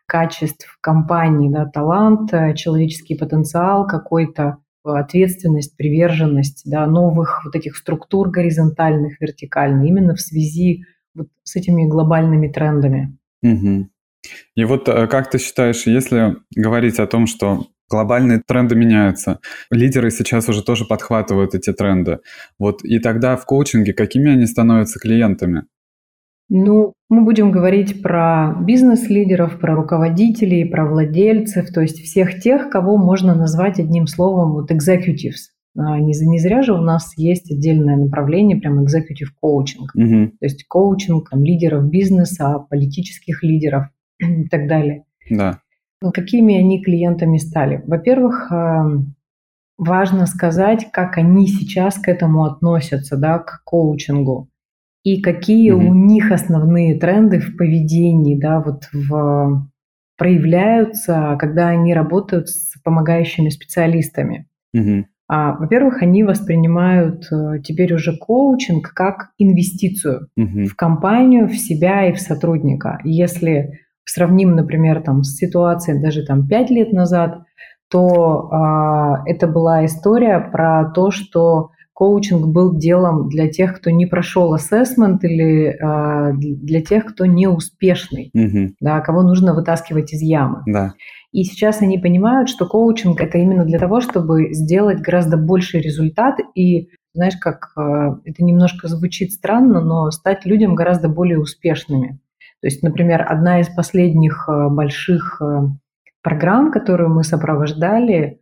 качеств 0.06 0.78
компании, 0.80 1.50
да, 1.50 1.66
талант, 1.66 2.32
э, 2.32 2.54
человеческий 2.54 3.14
потенциал 3.16 3.86
какой-то, 3.86 4.58
ответственность, 4.84 5.76
приверженность, 5.76 6.62
да, 6.64 6.86
новых 6.86 7.44
вот 7.44 7.54
этих 7.54 7.76
структур 7.76 8.30
горизонтальных, 8.30 9.20
вертикальных, 9.20 9.86
именно 9.86 10.14
в 10.14 10.20
связи 10.20 10.84
вот 11.14 11.28
с 11.42 11.56
этими 11.56 11.86
глобальными 11.86 12.48
трендами. 12.48 13.18
Угу. 13.42 13.88
И 14.54 14.64
вот 14.64 14.88
э, 14.88 15.06
как 15.08 15.30
ты 15.30 15.38
считаешь, 15.38 15.86
если 15.86 16.36
говорить 16.54 16.98
о 16.98 17.06
том, 17.06 17.26
что 17.26 17.66
глобальные 17.90 18.42
тренды 18.46 18.76
меняются, 18.76 19.40
лидеры 19.70 20.10
сейчас 20.10 20.48
уже 20.48 20.62
тоже 20.62 20.84
подхватывают 20.84 21.54
эти 21.54 21.72
тренды, 21.72 22.20
вот 22.58 22.84
и 22.84 22.98
тогда 22.98 23.36
в 23.36 23.44
коучинге 23.44 23.92
какими 23.92 24.32
они 24.32 24.46
становятся 24.46 24.98
клиентами? 24.98 25.64
Ну, 26.50 26.94
мы 27.10 27.24
будем 27.24 27.50
говорить 27.50 28.02
про 28.02 28.54
бизнес-лидеров, 28.60 29.60
про 29.60 29.74
руководителей, 29.74 30.64
про 30.64 30.86
владельцев, 30.86 31.70
то 31.72 31.82
есть 31.82 32.00
всех 32.00 32.40
тех, 32.40 32.70
кого 32.70 32.96
можно 32.96 33.34
назвать 33.34 33.78
одним 33.78 34.06
словом 34.06 34.52
вот 34.52 34.70
executives. 34.70 35.50
А, 35.76 35.98
не, 35.98 36.12
не 36.26 36.38
зря 36.38 36.62
же 36.62 36.72
у 36.72 36.80
нас 36.80 37.12
есть 37.16 37.50
отдельное 37.50 37.96
направление, 37.96 38.56
прям 38.56 38.82
executive 38.82 39.28
коучинг. 39.40 39.94
Угу. 39.94 40.30
То 40.40 40.44
есть 40.44 40.66
коучинг 40.66 41.28
там, 41.30 41.44
лидеров 41.44 41.88
бизнеса, 41.88 42.64
политических 42.70 43.42
лидеров 43.42 43.86
и 44.18 44.48
так 44.48 44.68
далее. 44.68 45.04
Да. 45.30 45.60
Ну, 46.00 46.12
какими 46.12 46.56
они 46.56 46.82
клиентами 46.82 47.38
стали? 47.38 47.82
Во-первых, 47.86 48.50
важно 49.76 50.26
сказать, 50.26 50.90
как 50.92 51.18
они 51.18 51.46
сейчас 51.46 51.98
к 51.98 52.08
этому 52.08 52.44
относятся, 52.44 53.16
да, 53.16 53.38
к 53.38 53.62
коучингу 53.64 54.48
и 55.08 55.22
какие 55.22 55.72
mm-hmm. 55.72 55.86
у 55.86 55.94
них 55.94 56.30
основные 56.30 56.98
тренды 56.98 57.40
в 57.40 57.56
поведении, 57.56 58.38
да, 58.38 58.60
вот 58.60 58.82
в 58.92 59.66
проявляются, 60.18 61.36
когда 61.38 61.68
они 61.68 61.94
работают 61.94 62.48
с 62.48 62.78
помогающими 62.82 63.48
специалистами. 63.48 64.48
Mm-hmm. 64.76 65.04
А, 65.30 65.56
во-первых, 65.56 66.02
они 66.02 66.24
воспринимают 66.24 67.26
э, 67.30 67.60
теперь 67.62 67.94
уже 67.94 68.16
коучинг 68.16 68.92
как 68.92 69.30
инвестицию 69.38 70.28
mm-hmm. 70.38 70.64
в 70.66 70.76
компанию, 70.76 71.46
в 71.46 71.54
себя 71.54 72.08
и 72.08 72.12
в 72.12 72.20
сотрудника. 72.20 72.98
Если 73.04 73.80
сравним, 74.04 74.56
например, 74.56 75.02
там, 75.02 75.22
с 75.22 75.36
ситуацией 75.36 76.02
даже 76.02 76.24
там, 76.26 76.48
5 76.48 76.70
лет 76.70 76.92
назад, 76.92 77.44
то 77.90 78.50
а, 78.50 79.22
это 79.26 79.46
была 79.46 79.86
история 79.86 80.40
про 80.40 80.90
то, 80.94 81.10
что 81.10 81.70
коучинг 81.98 82.46
был 82.46 82.78
делом 82.78 83.28
для 83.28 83.48
тех, 83.50 83.76
кто 83.76 83.90
не 83.90 84.06
прошел 84.06 84.54
ассессмент 84.54 85.24
или 85.24 85.70
э, 85.70 86.32
для 86.32 86.80
тех, 86.80 87.06
кто 87.06 87.26
не 87.26 87.48
успешный, 87.48 88.30
угу. 88.32 88.72
да, 88.80 89.00
кого 89.00 89.22
нужно 89.22 89.52
вытаскивать 89.52 90.12
из 90.12 90.22
ямы. 90.22 90.62
Да. 90.64 90.94
И 91.32 91.42
сейчас 91.42 91.82
они 91.82 91.98
понимают, 91.98 92.50
что 92.50 92.68
коучинг 92.68 93.20
это 93.20 93.38
именно 93.38 93.64
для 93.64 93.80
того, 93.80 94.00
чтобы 94.00 94.52
сделать 94.52 95.00
гораздо 95.00 95.36
больший 95.36 95.80
результат 95.80 96.36
и 96.54 96.90
знаешь, 97.14 97.36
как 97.40 97.72
э, 97.76 97.80
это 98.26 98.44
немножко 98.44 98.86
звучит 98.86 99.32
странно, 99.32 99.80
но 99.80 100.12
стать 100.12 100.46
людям 100.46 100.76
гораздо 100.76 101.08
более 101.08 101.40
успешными. 101.40 102.20
То 102.60 102.68
есть, 102.68 102.80
например, 102.84 103.26
одна 103.28 103.58
из 103.58 103.68
последних 103.70 104.48
э, 104.48 104.68
больших 104.68 105.42
э, 105.42 105.62
программ, 106.22 106.70
которую 106.70 107.12
мы 107.12 107.24
сопровождали, 107.24 108.40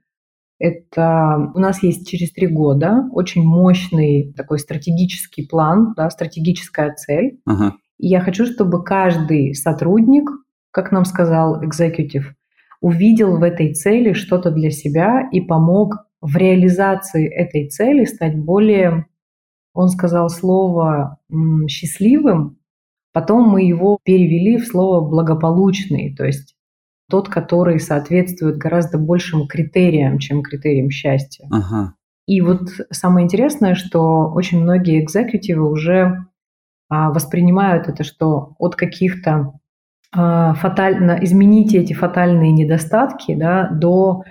это 0.59 1.51
у 1.55 1.59
нас 1.59 1.83
есть 1.83 2.09
через 2.09 2.33
три 2.33 2.47
года 2.47 3.09
очень 3.13 3.43
мощный 3.43 4.33
такой 4.37 4.59
стратегический 4.59 5.47
план, 5.47 5.95
да, 5.97 6.09
стратегическая 6.11 6.95
цель. 6.95 7.41
Ага. 7.45 7.75
И 7.99 8.09
я 8.09 8.21
хочу, 8.21 8.47
чтобы 8.47 8.83
каждый 8.83 9.55
сотрудник, 9.55 10.29
как 10.71 10.93
нам 10.93 11.05
сказал 11.05 11.65
экзекутив, 11.65 12.35
увидел 12.81 13.39
в 13.39 13.43
этой 13.43 13.75
цели 13.75 14.13
что-то 14.13 14.51
для 14.51 14.71
себя 14.71 15.29
и 15.33 15.41
помог 15.41 15.97
в 16.21 16.37
реализации 16.37 17.27
этой 17.29 17.69
цели 17.69 18.05
стать 18.05 18.37
более, 18.37 19.07
он 19.75 19.89
сказал 19.89 20.29
слово 20.29 21.19
счастливым, 21.69 22.59
потом 23.13 23.49
мы 23.49 23.63
его 23.63 23.99
перевели 24.03 24.57
в 24.59 24.67
слово 24.67 25.07
благополучный, 25.07 26.15
то 26.15 26.25
есть 26.25 26.55
тот, 27.09 27.29
который 27.29 27.79
соответствует 27.79 28.57
гораздо 28.57 28.99
большим 28.99 29.47
критериям, 29.47 30.19
чем 30.19 30.43
критериям 30.43 30.91
счастья. 30.91 31.47
Ага. 31.51 31.95
И 32.27 32.41
вот 32.41 32.69
самое 32.91 33.25
интересное, 33.25 33.75
что 33.75 34.31
очень 34.35 34.61
многие 34.61 35.03
экзекутивы 35.03 35.71
уже 35.71 36.27
а, 36.89 37.11
воспринимают 37.11 37.89
это, 37.89 38.03
что 38.03 38.55
от 38.59 38.75
каких-то 38.75 39.53
а, 40.13 40.55
фатально 40.55 41.19
измените 41.23 41.79
эти 41.79 41.93
фатальные 41.93 42.53
недостатки, 42.53 43.35
да, 43.35 43.69
до 43.71 44.25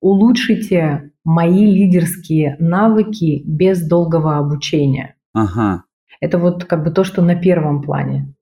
улучшите 0.00 1.12
мои 1.24 1.66
лидерские 1.66 2.56
навыки 2.58 3.42
без 3.44 3.86
долгого 3.86 4.38
обучения. 4.38 5.14
Ага. 5.34 5.84
Это 6.20 6.38
вот 6.38 6.64
как 6.64 6.84
бы 6.84 6.90
то, 6.90 7.04
что 7.04 7.22
на 7.22 7.34
первом 7.34 7.82
плане. 7.82 8.34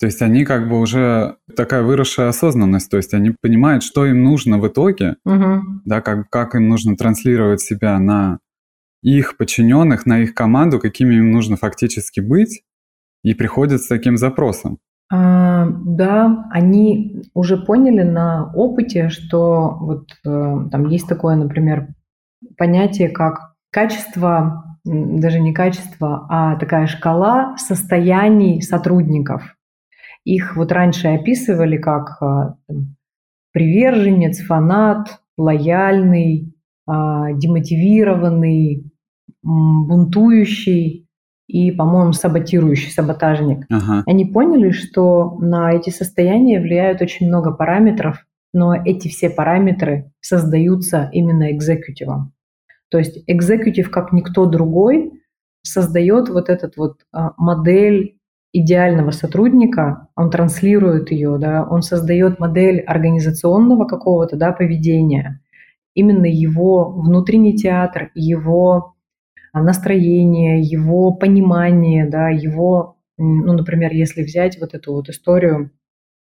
То 0.00 0.06
есть 0.06 0.22
они 0.22 0.46
как 0.46 0.66
бы 0.66 0.80
уже 0.80 1.36
такая 1.54 1.82
выросшая 1.82 2.28
осознанность, 2.28 2.90
то 2.90 2.96
есть 2.96 3.12
они 3.12 3.34
понимают, 3.38 3.82
что 3.82 4.06
им 4.06 4.24
нужно 4.24 4.58
в 4.58 4.66
итоге, 4.66 5.16
угу. 5.26 5.62
да, 5.84 6.00
как, 6.00 6.30
как 6.30 6.54
им 6.54 6.70
нужно 6.70 6.96
транслировать 6.96 7.60
себя 7.60 7.98
на 7.98 8.38
их 9.02 9.36
подчиненных, 9.36 10.06
на 10.06 10.20
их 10.20 10.34
команду, 10.34 10.78
какими 10.80 11.16
им 11.16 11.30
нужно 11.30 11.56
фактически 11.56 12.20
быть, 12.20 12.62
и 13.22 13.34
приходят 13.34 13.82
с 13.82 13.88
таким 13.88 14.16
запросом. 14.16 14.78
А, 15.12 15.68
да, 15.68 16.48
они 16.50 17.22
уже 17.34 17.58
поняли 17.58 18.02
на 18.02 18.50
опыте, 18.54 19.10
что 19.10 19.76
вот 19.80 20.08
э, 20.24 20.68
там 20.70 20.86
есть 20.86 21.08
такое, 21.08 21.36
например, 21.36 21.88
понятие 22.56 23.10
как 23.10 23.54
качество, 23.70 24.78
даже 24.84 25.40
не 25.40 25.52
качество, 25.52 26.26
а 26.30 26.56
такая 26.56 26.86
шкала 26.86 27.56
состояний 27.58 28.62
сотрудников. 28.62 29.56
Их 30.24 30.56
вот 30.56 30.72
раньше 30.72 31.08
описывали 31.08 31.76
как 31.76 32.20
а, 32.22 32.56
приверженец, 33.52 34.40
фанат, 34.40 35.20
лояльный, 35.36 36.54
а, 36.86 37.32
демотивированный, 37.32 38.90
бунтующий 39.42 41.08
и, 41.46 41.70
по-моему, 41.72 42.12
саботирующий, 42.12 42.92
саботажник. 42.92 43.66
Ага. 43.70 44.04
Они 44.06 44.24
поняли, 44.24 44.70
что 44.70 45.36
на 45.40 45.72
эти 45.72 45.90
состояния 45.90 46.60
влияют 46.60 47.00
очень 47.00 47.26
много 47.28 47.52
параметров, 47.52 48.24
но 48.52 48.74
эти 48.74 49.08
все 49.08 49.30
параметры 49.30 50.12
создаются 50.20 51.08
именно 51.12 51.50
экзекутивом. 51.50 52.32
То 52.90 52.98
есть 52.98 53.22
экзекутив, 53.26 53.90
как 53.90 54.12
никто 54.12 54.46
другой, 54.46 55.12
создает 55.62 56.28
вот 56.28 56.48
этот 56.48 56.76
вот 56.76 57.00
а, 57.12 57.32
модель 57.36 58.19
идеального 58.52 59.10
сотрудника, 59.10 60.08
он 60.16 60.30
транслирует 60.30 61.10
ее, 61.10 61.38
да, 61.38 61.66
он 61.68 61.82
создает 61.82 62.38
модель 62.38 62.80
организационного 62.80 63.84
какого-то 63.84 64.36
да, 64.36 64.52
поведения. 64.52 65.40
Именно 65.94 66.26
его 66.26 66.90
внутренний 66.90 67.56
театр, 67.56 68.10
его 68.14 68.94
настроение, 69.52 70.60
его 70.60 71.12
понимание, 71.12 72.06
да, 72.06 72.28
его, 72.28 72.96
ну, 73.18 73.52
например, 73.52 73.92
если 73.92 74.22
взять 74.22 74.60
вот 74.60 74.74
эту 74.74 74.94
вот 74.94 75.08
историю 75.08 75.70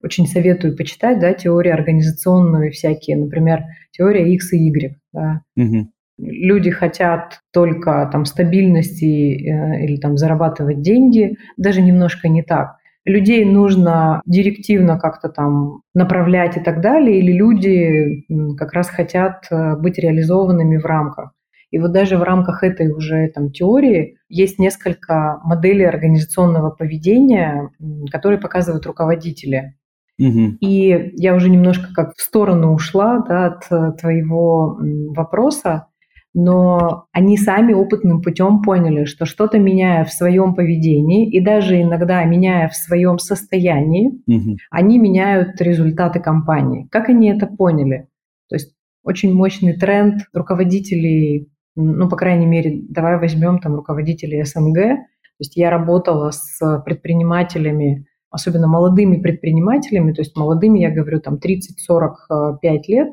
очень 0.03 0.27
советую 0.27 0.77
почитать, 0.77 1.19
да, 1.21 1.33
теории 1.33 1.71
организационные 1.71 2.71
всякие, 2.71 3.17
например, 3.17 3.65
теория 3.91 4.33
X 4.35 4.53
и 4.53 4.59
Y. 4.59 4.97
Да. 5.13 5.43
Угу. 5.57 5.91
Люди 6.19 6.71
хотят 6.71 7.41
только 7.53 8.09
там 8.11 8.25
стабильности 8.25 9.05
э, 9.05 9.85
или 9.85 9.97
там 9.97 10.17
зарабатывать 10.17 10.81
деньги, 10.81 11.37
даже 11.57 11.83
немножко 11.83 12.29
не 12.29 12.43
так. 12.43 12.77
Людей 13.05 13.45
нужно 13.45 14.23
директивно 14.27 14.99
как-то 14.99 15.29
там 15.29 15.83
направлять 15.95 16.57
и 16.57 16.61
так 16.61 16.81
далее, 16.81 17.19
или 17.19 17.33
люди 17.33 18.25
как 18.57 18.73
раз 18.73 18.89
хотят 18.89 19.47
э, 19.51 19.77
быть 19.77 19.99
реализованными 19.99 20.79
в 20.79 20.87
рамках. 20.87 21.33
И 21.71 21.79
вот 21.79 21.93
даже 21.93 22.17
в 22.17 22.23
рамках 22.23 22.63
этой 22.63 22.91
уже 22.91 23.29
там, 23.35 23.51
теории 23.51 24.17
есть 24.29 24.59
несколько 24.59 25.41
моделей 25.45 25.85
организационного 25.85 26.71
поведения, 26.71 27.71
которые 28.11 28.41
показывают 28.41 28.87
руководители. 28.87 29.75
Угу. 30.19 30.57
И 30.61 31.13
я 31.17 31.35
уже 31.35 31.51
немножко 31.51 31.93
как 31.95 32.15
в 32.17 32.21
сторону 32.21 32.73
ушла 32.73 33.19
да, 33.29 33.47
от 33.47 33.67
э, 33.71 33.93
твоего 34.01 34.79
вопроса, 35.15 35.89
но 36.39 37.07
они 37.13 37.39
сами 37.39 37.73
опытным 37.73 38.21
путем 38.21 38.61
поняли, 38.61 39.07
что 39.07 39.25
что-то 39.25 39.59
меняя 39.59 40.05
в 40.05 40.13
своем 40.13 40.55
поведении 40.55 41.31
и 41.31 41.41
даже 41.41 41.81
иногда 41.81 42.23
меняя 42.25 42.69
в 42.69 42.77
своем 42.77 43.19
состоянии, 43.19 44.09
угу. 44.27 44.59
они 44.71 44.99
меняют 44.99 45.59
результаты 45.63 46.21
компании. 46.21 46.89
Как 46.91 47.09
они 47.09 47.31
это 47.31 47.47
поняли? 47.47 48.09
То 48.51 48.57
есть 48.57 48.75
очень 49.03 49.33
мощный 49.33 49.73
тренд 49.73 50.25
руководителей 50.35 51.49
ну, 51.75 52.09
по 52.09 52.17
крайней 52.17 52.47
мере, 52.47 52.83
давай 52.89 53.19
возьмем 53.19 53.59
там 53.59 53.75
руководителей 53.75 54.45
СНГ. 54.45 54.75
То 54.75 55.41
есть 55.41 55.57
я 55.57 55.71
работала 55.71 56.31
с 56.33 56.83
предпринимателями, 56.85 58.07
особенно 58.31 58.67
молодыми 58.67 59.21
предпринимателями, 59.21 60.13
то 60.13 60.21
есть 60.21 60.37
молодыми, 60.37 60.81
я 60.81 60.91
говорю, 60.91 61.21
там 61.21 61.37
30-45 61.37 62.59
лет, 62.89 63.09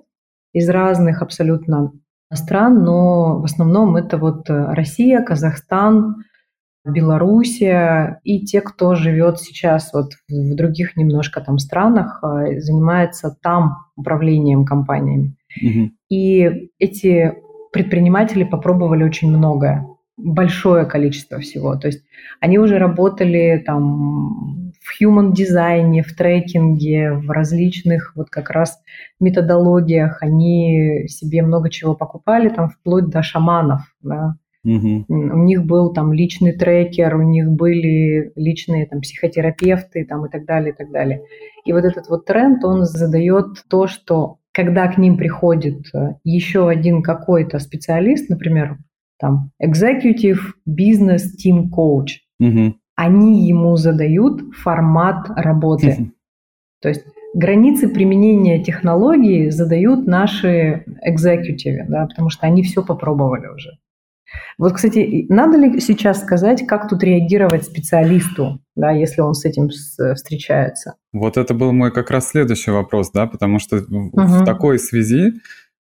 из 0.54 0.70
разных 0.70 1.22
абсолютно 1.22 1.92
стран, 2.38 2.84
но 2.84 3.40
в 3.40 3.46
основном 3.46 3.96
это 3.96 4.18
вот 4.18 4.46
Россия, 4.50 5.22
Казахстан, 5.22 6.24
Белоруссия 6.86 8.20
и 8.24 8.46
те, 8.46 8.60
кто 8.60 8.96
живет 8.96 9.40
сейчас 9.40 9.94
вот 9.94 10.12
в 10.28 10.56
других 10.56 10.98
немножко 10.98 11.40
там 11.40 11.58
странах, 11.58 12.22
э, 12.22 12.60
занимается 12.60 13.36
там 13.42 13.78
управлением 13.96 14.66
компаниями. 14.66 15.36
Угу. 15.62 15.92
И 16.10 16.70
эти 16.80 17.36
предприниматели 17.72 18.44
попробовали 18.44 19.04
очень 19.04 19.30
многое, 19.30 19.88
большое 20.18 20.86
количество 20.86 21.40
всего. 21.40 21.76
То 21.78 21.88
есть 21.88 22.04
они 22.42 22.60
уже 22.60 22.78
работали 22.78 23.64
там 23.66 24.63
в 24.84 25.02
human 25.02 25.34
дизайне, 25.34 26.04
в 26.04 26.16
трекинге, 26.16 27.14
в 27.14 27.30
различных 27.30 28.14
вот 28.16 28.30
как 28.30 28.50
раз 28.50 28.80
методологиях. 29.20 30.22
Они 30.22 31.08
себе 31.08 31.42
много 31.42 31.70
чего 31.70 31.96
покупали, 31.96 32.50
там 32.50 32.70
вплоть 32.70 33.10
до 33.10 33.24
шаманов. 33.24 33.82
Да. 34.02 34.36
Угу. 34.66 35.06
У 35.10 35.44
них 35.44 35.66
был 35.66 35.94
там 35.94 36.14
личный 36.14 36.54
трекер, 36.54 37.16
у 37.16 37.22
них 37.22 37.50
были 37.50 38.32
личные 38.36 38.86
там 38.86 39.02
психотерапевты 39.02 40.06
там 40.06 40.26
и 40.26 40.30
так 40.30 40.46
далее, 40.46 40.74
и 40.74 40.76
так 40.76 40.92
далее. 40.92 41.22
И 41.66 41.74
вот 41.74 41.84
этот 41.84 42.10
вот 42.10 42.26
тренд, 42.26 42.64
он 42.64 42.86
задает 42.86 43.64
то, 43.70 43.88
что 43.88 44.38
когда 44.54 44.88
к 44.88 44.98
ним 44.98 45.18
приходит 45.18 45.88
э, 45.94 46.14
еще 46.24 46.70
один 46.70 47.02
какой-то 47.02 47.60
специалист, 47.60 48.30
например, 48.30 48.78
там 49.20 49.52
executive 49.62 50.40
business 50.68 51.24
team 51.44 51.66
coach, 51.70 52.20
угу. 52.40 52.76
Они 52.96 53.48
ему 53.48 53.76
задают 53.76 54.42
формат 54.56 55.30
работы. 55.30 56.12
То 56.82 56.90
есть 56.90 57.06
границы 57.34 57.88
применения 57.88 58.64
технологии 58.64 59.50
задают 59.50 60.06
наши 60.06 60.84
экзекутивы, 61.02 61.86
да, 61.88 62.08
потому 62.08 62.30
что 62.30 62.46
они 62.46 62.64
все 62.64 62.84
попробовали 62.84 63.48
уже. 63.48 63.72
Вот, 64.58 64.74
кстати, 64.74 65.26
надо 65.30 65.58
ли 65.58 65.80
сейчас 65.80 66.22
сказать, 66.22 66.66
как 66.66 66.90
тут 66.90 67.04
реагировать 67.04 67.66
специалисту, 67.66 68.60
да, 68.76 68.92
если 68.92 69.22
он 69.22 69.34
с 69.34 69.46
этим 69.46 69.70
встречается? 69.70 70.96
Вот 71.12 71.38
это 71.38 71.54
был 71.54 71.72
мой 71.72 71.92
как 71.92 72.10
раз 72.10 72.30
следующий 72.30 72.72
вопрос, 72.72 73.12
да, 73.12 73.28
потому 73.28 73.60
что 73.60 73.78
угу. 73.78 74.12
в 74.14 74.44
такой 74.44 74.80
связи 74.80 75.34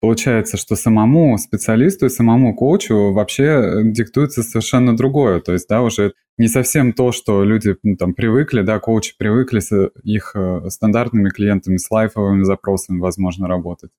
получается, 0.05 0.59
что 0.59 0.77
самому 0.77 1.39
специалисту 1.39 2.05
и 2.05 2.11
самому 2.11 2.55
коучу 2.55 3.15
вообще 3.15 3.45
э, 3.45 3.83
диктуется 3.85 4.43
совершенно 4.43 4.95
другое. 4.95 5.41
То 5.41 5.55
есть, 5.55 5.67
да, 5.67 5.81
уже 5.81 6.13
не 6.37 6.49
совсем 6.49 6.93
то, 6.93 7.11
что 7.11 7.43
люди 7.43 7.75
ну, 7.83 7.97
там 7.97 8.13
привыкли, 8.13 8.61
да, 8.61 8.81
коучи 8.81 9.15
привыкли 9.17 9.61
с 9.61 9.91
их 10.03 10.33
э, 10.35 10.69
стандартными 10.69 11.31
клиентами, 11.31 11.79
с 11.79 11.91
лайфовыми 11.91 12.43
запросами, 12.43 13.01
возможно, 13.01 13.49
работать 13.49 13.93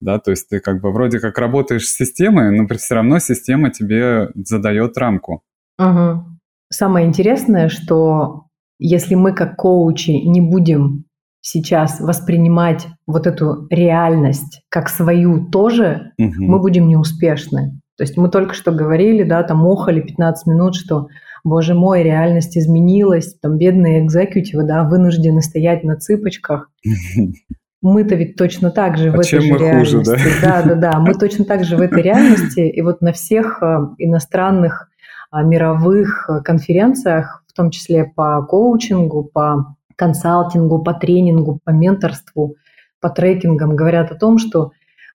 да, 0.00 0.18
то 0.18 0.30
есть 0.30 0.48
ты 0.48 0.60
как 0.60 0.80
бы 0.80 0.92
вроде 0.92 1.18
как 1.18 1.38
работаешь 1.38 1.88
с 1.88 1.96
системой, 1.96 2.56
но 2.56 2.68
все 2.76 2.94
равно 2.94 3.18
система 3.18 3.70
тебе 3.70 4.28
задает 4.34 4.96
рамку. 4.98 5.42
Угу. 5.78 6.24
Самое 6.70 7.06
интересное, 7.06 7.68
что 7.68 8.44
если 8.78 9.16
мы 9.16 9.32
как 9.34 9.56
коучи 9.56 10.10
не 10.10 10.40
будем 10.40 11.07
сейчас 11.50 11.98
воспринимать 11.98 12.86
вот 13.06 13.26
эту 13.26 13.66
реальность 13.70 14.62
как 14.68 14.90
свою 14.90 15.46
тоже, 15.46 16.12
угу. 16.18 16.34
мы 16.36 16.60
будем 16.60 16.88
неуспешны. 16.88 17.80
То 17.96 18.04
есть 18.04 18.16
мы 18.16 18.28
только 18.28 18.54
что 18.54 18.70
говорили, 18.70 19.22
да, 19.22 19.42
там 19.42 19.66
охали 19.66 20.00
15 20.00 20.46
минут, 20.46 20.76
что, 20.76 21.08
боже 21.44 21.74
мой, 21.74 22.02
реальность 22.02 22.56
изменилась, 22.56 23.34
там 23.40 23.56
бедные 23.56 24.04
экзекутивы, 24.04 24.64
да, 24.64 24.84
вынуждены 24.84 25.40
стоять 25.40 25.84
на 25.84 25.96
цыпочках. 25.96 26.70
мы-то 27.80 28.14
ведь 28.14 28.36
точно 28.36 28.70
так 28.70 28.98
же 28.98 29.08
а 29.08 29.12
в 29.12 29.20
этой 29.20 29.40
же 29.40 29.56
реальности. 29.56 29.96
Хуже, 29.96 30.40
да? 30.42 30.62
да, 30.62 30.74
да, 30.74 30.74
да. 30.74 30.98
Мы 31.00 31.14
точно 31.14 31.44
так 31.46 31.64
же 31.64 31.76
в 31.76 31.80
этой 31.80 32.02
реальности. 32.02 32.60
И 32.60 32.82
вот 32.82 33.00
на 33.00 33.12
всех 33.12 33.62
э, 33.62 33.78
иностранных 33.98 34.90
а, 35.30 35.42
мировых 35.42 36.28
э, 36.28 36.42
конференциях, 36.42 37.44
в 37.48 37.52
том 37.54 37.70
числе 37.70 38.04
по 38.04 38.42
коучингу, 38.42 39.24
по 39.24 39.76
консалтингу, 39.98 40.82
по 40.82 40.94
тренингу, 40.94 41.60
по 41.64 41.70
менторству, 41.70 42.54
по 43.00 43.10
трекингам, 43.10 43.76
говорят 43.76 44.12
о 44.12 44.14
том, 44.14 44.38
что 44.38 44.70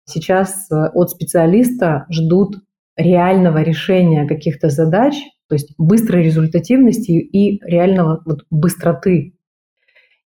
сейчас 0.05 0.69
э, 0.69 0.75
от 0.93 1.09
специалиста 1.09 2.05
ждут 2.11 2.57
реального 2.97 3.61
решения 3.63 4.27
каких-то 4.27 4.69
задач, 4.69 5.15
то 5.47 5.55
есть 5.55 5.73
быстрой 5.77 6.23
результативности 6.23 7.11
и 7.11 7.63
реального 7.65 8.21
вот, 8.25 8.45
быстроты 8.51 9.33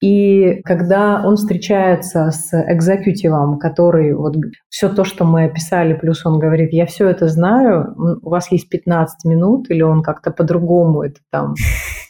и 0.01 0.63
когда 0.65 1.23
он 1.25 1.37
встречается 1.37 2.31
с 2.31 2.55
экзекутивом, 2.55 3.59
который 3.59 4.15
вот 4.15 4.35
все 4.71 4.89
то, 4.89 5.05
что 5.05 5.25
мы 5.25 5.45
описали, 5.45 5.93
плюс 5.93 6.25
он 6.25 6.39
говорит, 6.39 6.73
я 6.73 6.87
все 6.87 7.09
это 7.09 7.29
знаю, 7.29 7.95
у 8.23 8.31
вас 8.31 8.51
есть 8.51 8.71
15 8.71 9.27
минут, 9.27 9.71
или 9.71 9.83
он 9.83 10.03
как-то 10.03 10.31
по-другому 10.31 11.03
это 11.03 11.21
там, 11.31 11.55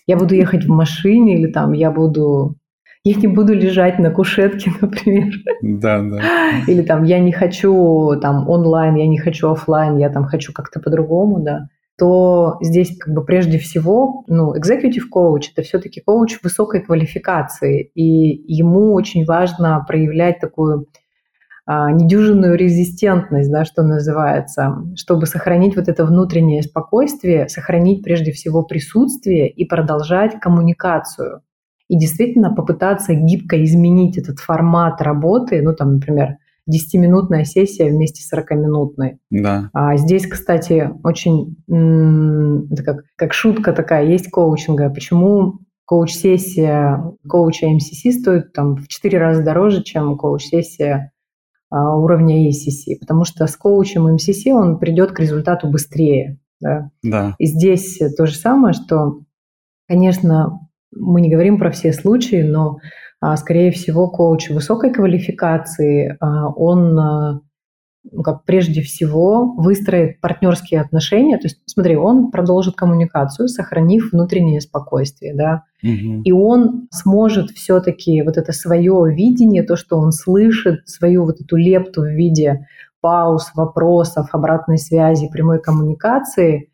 я 0.06 0.16
буду 0.16 0.34
ехать 0.34 0.64
в 0.64 0.68
машине, 0.68 1.34
или 1.34 1.50
там 1.50 1.72
я 1.72 1.90
буду 1.90 2.56
я 3.02 3.14
не 3.14 3.28
буду 3.28 3.54
лежать 3.54 3.98
на 3.98 4.10
кушетке, 4.10 4.70
например. 4.80 5.32
Да, 5.62 6.02
да. 6.02 6.20
Или 6.68 6.82
там 6.82 7.04
я 7.04 7.18
не 7.18 7.32
хочу 7.32 8.12
там 8.20 8.48
онлайн, 8.48 8.94
я 8.96 9.06
не 9.06 9.18
хочу 9.18 9.50
офлайн, 9.50 9.96
я 9.96 10.10
там 10.10 10.26
хочу 10.26 10.52
как-то 10.52 10.80
по-другому, 10.80 11.40
да 11.40 11.68
то 12.00 12.56
здесь 12.62 12.96
как 12.96 13.12
бы 13.12 13.22
прежде 13.22 13.58
всего, 13.58 14.24
ну, 14.26 14.54
executive 14.56 15.04
coach– 15.14 15.42
это 15.54 15.60
все-таки 15.60 16.00
коуч 16.00 16.38
высокой 16.42 16.80
квалификации, 16.80 17.90
и 17.94 18.02
ему 18.50 18.94
очень 18.94 19.26
важно 19.26 19.84
проявлять 19.86 20.40
такую 20.40 20.86
а, 21.66 21.92
недюжинную 21.92 22.56
резистентность, 22.56 23.52
да, 23.52 23.66
что 23.66 23.82
называется, 23.82 24.78
чтобы 24.96 25.26
сохранить 25.26 25.76
вот 25.76 25.88
это 25.88 26.06
внутреннее 26.06 26.62
спокойствие, 26.62 27.50
сохранить 27.50 28.02
прежде 28.02 28.32
всего 28.32 28.62
присутствие 28.62 29.50
и 29.50 29.66
продолжать 29.66 30.40
коммуникацию. 30.40 31.42
И 31.88 31.98
действительно 31.98 32.54
попытаться 32.54 33.12
гибко 33.12 33.62
изменить 33.62 34.16
этот 34.16 34.38
формат 34.38 35.02
работы, 35.02 35.60
ну, 35.60 35.74
там, 35.74 35.96
например, 35.96 36.38
10-минутная 36.70 37.44
сессия 37.44 37.90
вместе 37.90 38.22
с 38.22 38.32
40-минутной. 38.32 39.18
Да. 39.30 39.70
А 39.72 39.96
здесь, 39.96 40.26
кстати, 40.26 40.90
очень 41.02 41.56
это 42.70 42.82
как, 42.82 43.04
как 43.16 43.32
шутка 43.32 43.72
такая 43.72 44.06
есть 44.06 44.30
коучинга. 44.30 44.90
Почему 44.90 45.60
коуч-сессия 45.84 47.12
коуча 47.28 47.68
МСС 47.68 48.20
стоит 48.20 48.52
там 48.52 48.76
в 48.76 48.86
4 48.88 49.18
раза 49.18 49.42
дороже, 49.42 49.82
чем 49.82 50.16
коуч-сессия 50.16 51.12
а, 51.70 51.96
уровня 51.96 52.48
ACC? 52.48 52.96
Потому 53.00 53.24
что 53.24 53.46
с 53.46 53.56
коучем 53.56 54.04
МСС 54.14 54.46
он 54.46 54.78
придет 54.78 55.12
к 55.12 55.20
результату 55.20 55.68
быстрее. 55.68 56.38
Да? 56.60 56.90
Да. 57.02 57.34
И 57.38 57.46
здесь 57.46 57.98
то 58.16 58.26
же 58.26 58.36
самое, 58.36 58.74
что, 58.74 59.22
конечно, 59.88 60.60
мы 60.92 61.20
не 61.20 61.30
говорим 61.30 61.58
про 61.58 61.70
все 61.70 61.92
случаи, 61.92 62.42
но 62.42 62.78
скорее 63.36 63.70
всего, 63.70 64.08
коуч 64.08 64.50
высокой 64.50 64.92
квалификации, 64.92 66.16
а, 66.20 66.48
он 66.48 66.98
а, 66.98 67.40
ну, 68.10 68.22
как 68.22 68.44
прежде 68.44 68.80
всего 68.80 69.52
выстроит 69.56 70.20
партнерские 70.20 70.80
отношения. 70.80 71.36
То 71.36 71.48
есть, 71.48 71.60
смотри, 71.66 71.96
он 71.96 72.30
продолжит 72.30 72.74
коммуникацию, 72.74 73.48
сохранив 73.48 74.12
внутреннее 74.12 74.60
спокойствие, 74.62 75.34
да, 75.34 75.64
угу. 75.82 76.22
и 76.24 76.32
он 76.32 76.88
сможет 76.90 77.50
все-таки 77.50 78.22
вот 78.22 78.38
это 78.38 78.52
свое 78.52 79.04
видение, 79.14 79.62
то, 79.62 79.76
что 79.76 79.98
он 79.98 80.12
слышит, 80.12 80.88
свою 80.88 81.24
вот 81.24 81.40
эту 81.40 81.56
лепту 81.56 82.02
в 82.02 82.08
виде 82.08 82.66
пауз, 83.02 83.50
вопросов, 83.54 84.28
обратной 84.32 84.78
связи, 84.78 85.28
прямой 85.30 85.60
коммуникации, 85.60 86.70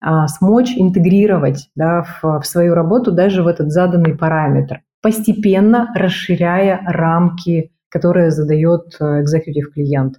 а, 0.00 0.28
смочь 0.28 0.74
интегрировать 0.76 1.70
да, 1.74 2.04
в, 2.04 2.40
в 2.40 2.46
свою 2.46 2.74
работу 2.74 3.10
даже 3.10 3.42
в 3.42 3.48
этот 3.48 3.72
заданный 3.72 4.16
параметр, 4.16 4.82
постепенно 5.02 5.92
расширяя 5.94 6.80
рамки, 6.84 7.72
которые 7.88 8.30
задает 8.30 8.94
экзекутив 9.00 9.72
клиент. 9.72 10.16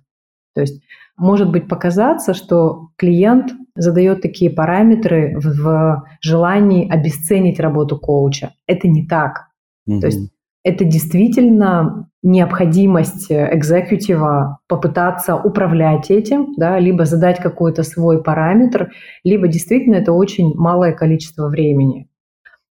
То 0.55 0.61
есть 0.61 0.81
может 1.17 1.51
быть 1.51 1.67
показаться, 1.67 2.33
что 2.33 2.89
клиент 2.95 3.51
задает 3.75 4.21
такие 4.21 4.49
параметры 4.49 5.37
в, 5.37 5.45
в 5.45 6.03
желании 6.21 6.89
обесценить 6.89 7.59
работу 7.59 7.99
коуча. 7.99 8.51
Это 8.67 8.87
не 8.87 9.05
так. 9.05 9.47
Mm-hmm. 9.87 9.99
То 9.99 10.05
есть 10.07 10.31
это 10.63 10.83
действительно 10.83 12.09
необходимость 12.21 13.31
экзекутива 13.31 14.59
попытаться 14.67 15.35
управлять 15.35 16.11
этим, 16.11 16.53
да, 16.57 16.77
либо 16.79 17.05
задать 17.05 17.39
какой-то 17.39 17.83
свой 17.83 18.21
параметр, 18.21 18.91
либо 19.23 19.47
действительно 19.47 19.95
это 19.95 20.11
очень 20.11 20.53
малое 20.55 20.91
количество 20.91 21.47
времени. 21.47 22.08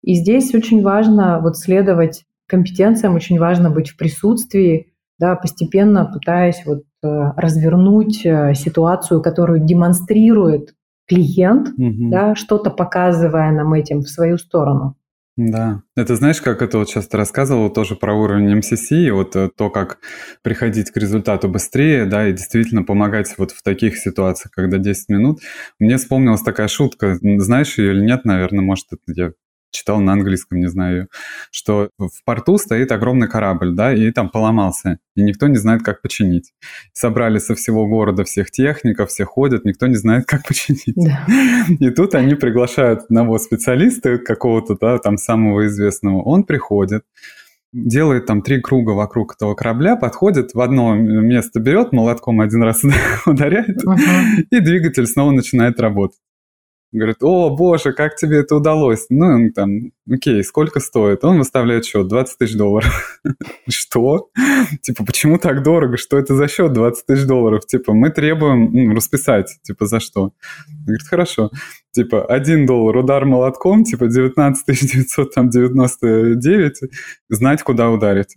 И 0.03 0.15
здесь 0.15 0.55
очень 0.55 0.83
важно 0.83 1.41
вот 1.41 1.57
следовать 1.57 2.25
компетенциям, 2.49 3.15
очень 3.15 3.39
важно 3.39 3.71
быть 3.71 3.91
в 3.91 3.97
присутствии, 3.97 4.93
да, 5.19 5.35
постепенно 5.35 6.05
пытаясь 6.05 6.63
вот 6.65 6.83
э, 7.03 7.09
развернуть 7.37 8.25
э, 8.25 8.55
ситуацию, 8.55 9.23
которую 9.23 9.61
демонстрирует 9.61 10.75
клиент, 11.09 11.69
угу. 11.71 12.11
да, 12.11 12.35
что-то 12.35 12.71
показывая 12.71 13.53
нам 13.53 13.73
этим 13.75 14.01
в 14.01 14.09
свою 14.09 14.39
сторону. 14.39 14.97
Да, 15.39 15.83
это 15.95 16.17
знаешь, 16.17 16.41
как 16.41 16.63
это 16.63 16.79
вот 16.79 16.89
часто 16.89 17.19
рассказывал 17.19 17.69
тоже 17.69 17.95
про 17.95 18.15
уровень 18.15 18.57
МСС, 18.57 18.91
и 18.91 19.11
вот 19.11 19.37
э, 19.37 19.51
то, 19.55 19.69
как 19.69 19.99
приходить 20.43 20.91
к 20.91 20.97
результату 20.97 21.49
быстрее, 21.49 22.07
да, 22.07 22.27
и 22.27 22.33
действительно 22.33 22.85
помогать 22.85 23.35
вот 23.37 23.51
в 23.51 23.63
таких 23.63 23.99
ситуациях, 23.99 24.51
когда 24.53 24.79
10 24.79 25.11
минут. 25.11 25.41
Мне 25.79 25.99
вспомнилась 25.99 26.41
такая 26.41 26.69
шутка, 26.69 27.19
знаешь 27.21 27.77
ее 27.77 27.93
или 27.93 28.01
нет, 28.01 28.25
наверное, 28.25 28.65
может, 28.65 28.87
это 28.93 29.03
я 29.09 29.33
читал 29.71 30.01
на 30.01 30.13
английском, 30.13 30.59
не 30.59 30.69
знаю, 30.69 31.09
что 31.51 31.91
в 31.99 32.25
порту 32.25 32.59
стоит 32.59 32.93
огромный 32.93 33.29
корабль, 33.29 33.75
да, 33.75 33.93
и 33.95 34.11
там 34.11 34.31
поломался, 34.31 34.99
и 35.15 35.23
никто 35.23 35.49
не 35.49 35.57
знает, 35.57 35.83
как 35.83 36.03
починить. 36.03 36.53
Собрали 36.93 37.39
со 37.39 37.55
всего 37.55 37.87
города 37.87 38.25
всех 38.25 38.51
техников, 38.51 39.11
все 39.11 39.25
ходят, 39.25 39.65
никто 39.65 39.87
не 39.87 39.97
знает, 39.97 40.27
как 40.27 40.47
починить. 40.47 40.95
Да. 40.97 41.27
И 41.69 41.91
тут 41.91 42.15
они 42.15 42.35
приглашают 42.35 43.03
одного 43.05 43.39
специалиста, 43.39 44.19
какого-то, 44.19 44.77
да, 44.81 44.99
там 44.99 45.19
самого 45.19 45.67
известного. 45.67 46.23
Он 46.23 46.45
приходит, 46.45 47.05
делает 47.73 48.27
там 48.27 48.43
три 48.43 48.61
круга 48.61 48.93
вокруг 48.93 49.35
этого 49.35 49.55
корабля, 49.55 49.97
подходит, 49.97 50.55
в 50.55 50.61
одно 50.61 50.95
место 50.95 51.61
берет, 51.61 51.93
молотком 51.93 52.41
один 52.41 52.63
раз 52.63 52.83
ударяет, 53.27 53.85
uh-huh. 53.85 54.47
и 54.51 54.61
двигатель 54.61 55.07
снова 55.07 55.33
начинает 55.33 55.81
работать. 55.81 56.19
Говорит, 56.93 57.17
о, 57.21 57.51
боже, 57.51 57.93
как 57.93 58.17
тебе 58.17 58.39
это 58.39 58.57
удалось? 58.57 59.07
Ну, 59.11 59.27
он 59.27 59.51
там, 59.51 59.91
окей, 60.11 60.43
сколько 60.45 60.79
стоит? 60.79 61.25
Он 61.25 61.39
выставляет 61.39 61.85
счет, 61.85 62.07
20 62.07 62.39
тысяч 62.39 62.57
долларов. 62.57 63.21
Что? 63.69 64.29
Типа, 64.83 65.05
почему 65.05 65.39
так 65.39 65.63
дорого? 65.63 65.97
Что 65.97 66.17
это 66.17 66.35
за 66.35 66.49
счет 66.49 66.73
20 66.73 67.07
тысяч 67.07 67.27
долларов? 67.27 67.67
Типа, 67.67 67.93
мы 67.93 68.11
требуем 68.11 68.71
ну, 68.73 68.95
расписать. 68.95 69.59
Типа, 69.63 69.87
за 69.87 70.01
что? 70.01 70.33
Говорит, 70.85 71.07
хорошо. 71.09 71.51
Типа, 71.91 72.25
1 72.25 72.67
доллар 72.67 72.99
удар 72.99 73.25
молотком, 73.25 73.85
типа, 73.85 74.07
19 74.07 74.65
999, 74.67 76.91
знать, 77.29 77.63
куда 77.63 77.91
ударить. 77.91 78.37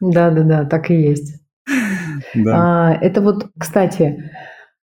Да-да-да, 0.00 0.64
так 0.64 0.90
и 0.90 0.94
есть. 0.94 1.40
Да. 2.34 2.56
А, 2.56 2.94
это 2.94 3.20
вот, 3.20 3.48
кстати, 3.58 4.30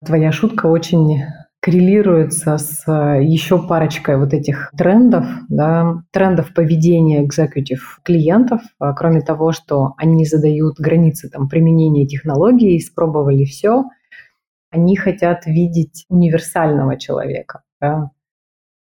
твоя 0.05 0.33
шутка 0.33 0.67
очень 0.67 1.23
коррелируется 1.61 2.57
с 2.57 2.85
э, 2.89 3.23
еще 3.23 3.59
парочкой 3.67 4.17
вот 4.17 4.33
этих 4.33 4.71
трендов, 4.77 5.27
да, 5.49 6.03
трендов 6.11 6.55
поведения 6.55 7.23
экзекутив 7.25 8.01
клиентов, 8.03 8.63
а 8.79 8.95
кроме 8.95 9.21
того, 9.21 9.53
что 9.53 9.93
они 9.99 10.25
задают 10.25 10.81
границы 10.81 11.29
там, 11.29 11.49
применения 11.49 12.07
технологий, 12.07 12.79
испробовали 12.79 13.45
все, 13.45 13.85
они 14.71 14.97
хотят 14.97 15.45
видеть 15.47 16.07
универсального 16.09 16.99
человека. 16.99 17.63
Да. 17.81 18.11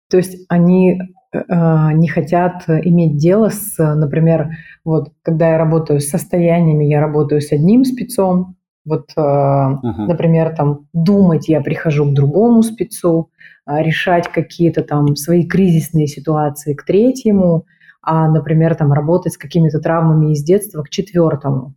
То 0.09 0.17
есть 0.17 0.45
они 0.47 0.99
э, 1.33 1.37
э 1.37 1.93
не 1.93 2.09
хотят 2.09 2.65
иметь 2.67 3.17
дело 3.17 3.49
с, 3.49 3.77
например, 3.79 4.51
вот 4.85 5.13
когда 5.23 5.49
я 5.49 5.57
работаю 5.57 5.99
с 5.99 6.09
состояниями, 6.09 6.85
я 6.85 7.01
работаю 7.01 7.41
с 7.41 7.51
одним 7.51 7.85
спецом, 7.85 8.55
вот, 8.85 9.09
uh-huh. 9.15 9.79
например, 9.83 10.55
там 10.55 10.87
думать 10.93 11.47
я 11.47 11.61
прихожу 11.61 12.09
к 12.09 12.13
другому 12.13 12.63
спецу, 12.63 13.29
а, 13.65 13.81
решать 13.81 14.27
какие-то 14.27 14.83
там 14.83 15.15
свои 15.15 15.45
кризисные 15.45 16.07
ситуации 16.07 16.73
к 16.73 16.83
третьему, 16.83 17.65
а, 18.01 18.27
например, 18.27 18.75
там 18.75 18.91
работать 18.91 19.33
с 19.33 19.37
какими-то 19.37 19.79
травмами 19.79 20.31
из 20.33 20.43
детства 20.43 20.81
к 20.81 20.89
четвертому. 20.89 21.75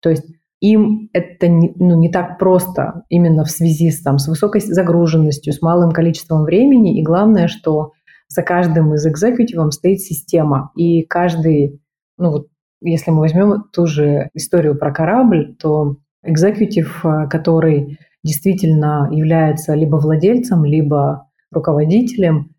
То 0.00 0.10
есть 0.10 0.24
им 0.60 1.10
это 1.12 1.48
не, 1.48 1.72
ну, 1.76 1.96
не 1.96 2.10
так 2.10 2.38
просто 2.38 3.04
именно 3.08 3.44
в 3.44 3.50
связи 3.50 3.90
с, 3.90 4.02
там, 4.02 4.18
с 4.18 4.26
высокой 4.26 4.60
загруженностью, 4.60 5.52
с 5.52 5.60
малым 5.60 5.92
количеством 5.92 6.44
времени. 6.44 6.98
И 6.98 7.04
главное, 7.04 7.48
что 7.48 7.92
за 8.28 8.42
каждым 8.42 8.94
из 8.94 9.06
экзекутивом 9.06 9.70
стоит 9.70 10.00
система. 10.00 10.70
И 10.76 11.02
каждый, 11.02 11.80
ну 12.16 12.30
вот 12.30 12.46
если 12.80 13.10
мы 13.10 13.20
возьмем 13.20 13.64
ту 13.72 13.86
же 13.86 14.30
историю 14.34 14.76
про 14.76 14.92
корабль, 14.92 15.56
то 15.56 15.96
экзекутив, 16.28 17.04
э, 17.04 17.28
который 17.28 17.98
действительно 18.22 19.08
является 19.10 19.74
либо 19.74 19.96
владельцем, 19.96 20.64
либо 20.64 21.28
руководителем, 21.50 22.50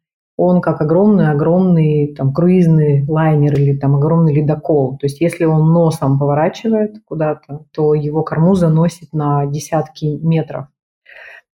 он 0.41 0.62
как 0.62 0.79
огромный-огромный 0.79 2.15
там 2.15 2.34
круизный 2.34 3.05
лайнер 3.05 3.53
или 3.60 3.77
там 3.77 3.97
огромный 3.97 4.34
ледокол. 4.34 4.97
То 4.97 5.05
есть 5.05 5.19
если 5.19 5.43
он 5.43 5.73
носом 5.73 6.17
поворачивает 6.17 6.95
куда-то, 7.03 7.65
то 7.73 7.93
его 7.93 8.23
корму 8.23 8.55
заносит 8.55 9.12
на 9.12 9.45
десятки 9.47 10.05
метров. 10.05 10.67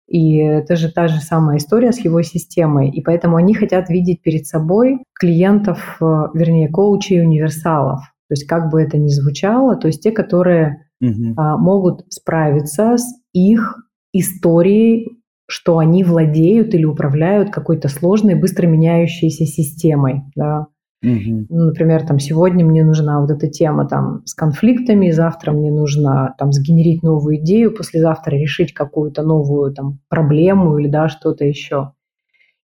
И 0.07 0.37
это 0.37 0.75
же 0.75 0.91
та 0.91 1.07
же 1.07 1.21
самая 1.21 1.57
история 1.57 1.91
с 1.91 1.99
его 1.99 2.23
системой. 2.23 2.89
И 2.89 3.01
поэтому 3.01 3.37
они 3.37 3.53
хотят 3.53 3.87
видеть 3.87 4.23
перед 4.23 4.47
собой 4.47 4.97
клиентов, 5.13 5.97
э, 6.01 6.05
вернее, 6.33 6.67
коучей 6.67 7.21
универсалов. 7.21 7.99
То 8.27 8.33
есть 8.33 8.45
как 8.45 8.71
бы 8.71 8.81
это 8.81 8.97
ни 8.97 9.09
звучало, 9.09 9.75
то 9.75 9.87
есть 9.87 10.01
те, 10.01 10.11
которые 10.11 10.87
угу. 11.01 11.33
могут 11.59 12.05
справиться 12.09 12.97
с 12.97 13.05
их 13.33 13.89
историей, 14.13 15.21
что 15.47 15.79
они 15.79 16.03
владеют 16.03 16.73
или 16.73 16.85
управляют 16.85 17.49
какой-то 17.49 17.89
сложной, 17.89 18.35
быстро 18.35 18.67
меняющейся 18.67 19.45
системой. 19.45 20.23
Да. 20.35 20.67
Угу. 21.03 21.47
Например, 21.49 22.05
там 22.05 22.19
сегодня 22.19 22.63
мне 22.63 22.83
нужна 22.83 23.19
вот 23.19 23.31
эта 23.31 23.49
тема 23.49 23.87
там 23.87 24.21
с 24.25 24.35
конфликтами, 24.35 25.09
завтра 25.09 25.51
мне 25.51 25.71
нужно 25.71 26.35
там 26.37 26.51
сгенерить 26.51 27.01
новую 27.01 27.37
идею, 27.37 27.75
послезавтра 27.75 28.35
решить 28.35 28.73
какую-то 28.73 29.23
новую 29.23 29.73
там 29.73 29.99
проблему 30.09 30.77
или 30.77 30.87
да 30.87 31.09
что-то 31.09 31.43
еще. 31.43 31.93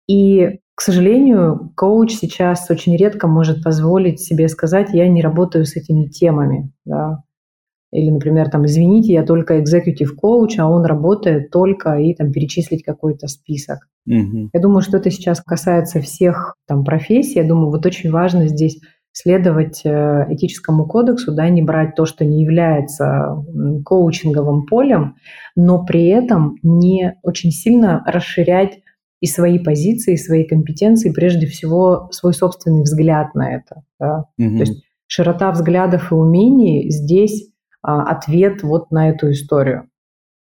И 0.07 0.59
к 0.75 0.81
сожалению, 0.81 1.71
коуч 1.75 2.11
сейчас 2.11 2.69
очень 2.69 2.97
редко 2.97 3.27
может 3.27 3.63
позволить 3.63 4.19
себе 4.19 4.49
сказать, 4.49 4.89
я 4.91 5.07
не 5.07 5.21
работаю 5.21 5.65
с 5.65 5.77
этими 5.77 6.07
темами. 6.07 6.73
Да. 6.83 7.23
Или, 7.91 8.09
например, 8.09 8.49
там, 8.49 8.65
извините, 8.65 9.13
я 9.13 9.23
только 9.23 9.59
executive 9.59 10.15
коуч, 10.15 10.59
а 10.59 10.69
он 10.69 10.85
работает 10.85 11.49
только 11.49 11.95
и 11.95 12.13
там 12.13 12.31
перечислить 12.31 12.83
какой-то 12.83 13.27
список. 13.27 13.87
Угу. 14.07 14.49
Я 14.53 14.59
думаю, 14.59 14.81
что 14.81 14.97
это 14.97 15.09
сейчас 15.11 15.41
касается 15.41 16.01
всех 16.01 16.55
там 16.67 16.83
профессий. 16.83 17.39
Я 17.39 17.47
думаю, 17.47 17.69
вот 17.69 17.85
очень 17.85 18.11
важно 18.11 18.47
здесь 18.47 18.79
следовать 19.13 19.81
э, 19.85 20.25
этическому 20.29 20.85
кодексу, 20.87 21.33
да, 21.33 21.47
не 21.47 21.61
брать 21.61 21.95
то, 21.95 22.05
что 22.05 22.25
не 22.25 22.43
является 22.43 23.45
коучинговым 23.85 24.65
полем, 24.65 25.15
но 25.55 25.85
при 25.85 26.07
этом 26.07 26.57
не 26.63 27.15
очень 27.23 27.51
сильно 27.51 28.03
расширять 28.05 28.79
и 29.21 29.27
свои 29.27 29.57
позиции, 29.57 30.15
и 30.15 30.17
свои 30.17 30.43
компетенции, 30.43 31.13
прежде 31.13 31.47
всего 31.47 32.09
свой 32.11 32.33
собственный 32.33 32.83
взгляд 32.83 33.33
на 33.35 33.55
это. 33.55 33.83
Да? 33.99 34.25
Угу. 34.37 34.57
То 34.57 34.59
есть 34.59 34.83
широта 35.07 35.51
взглядов 35.51 36.11
и 36.11 36.15
умений 36.15 36.91
здесь 36.91 37.49
ответ 37.85 38.63
вот 38.63 38.91
на 38.91 39.09
эту 39.09 39.31
историю. 39.31 39.89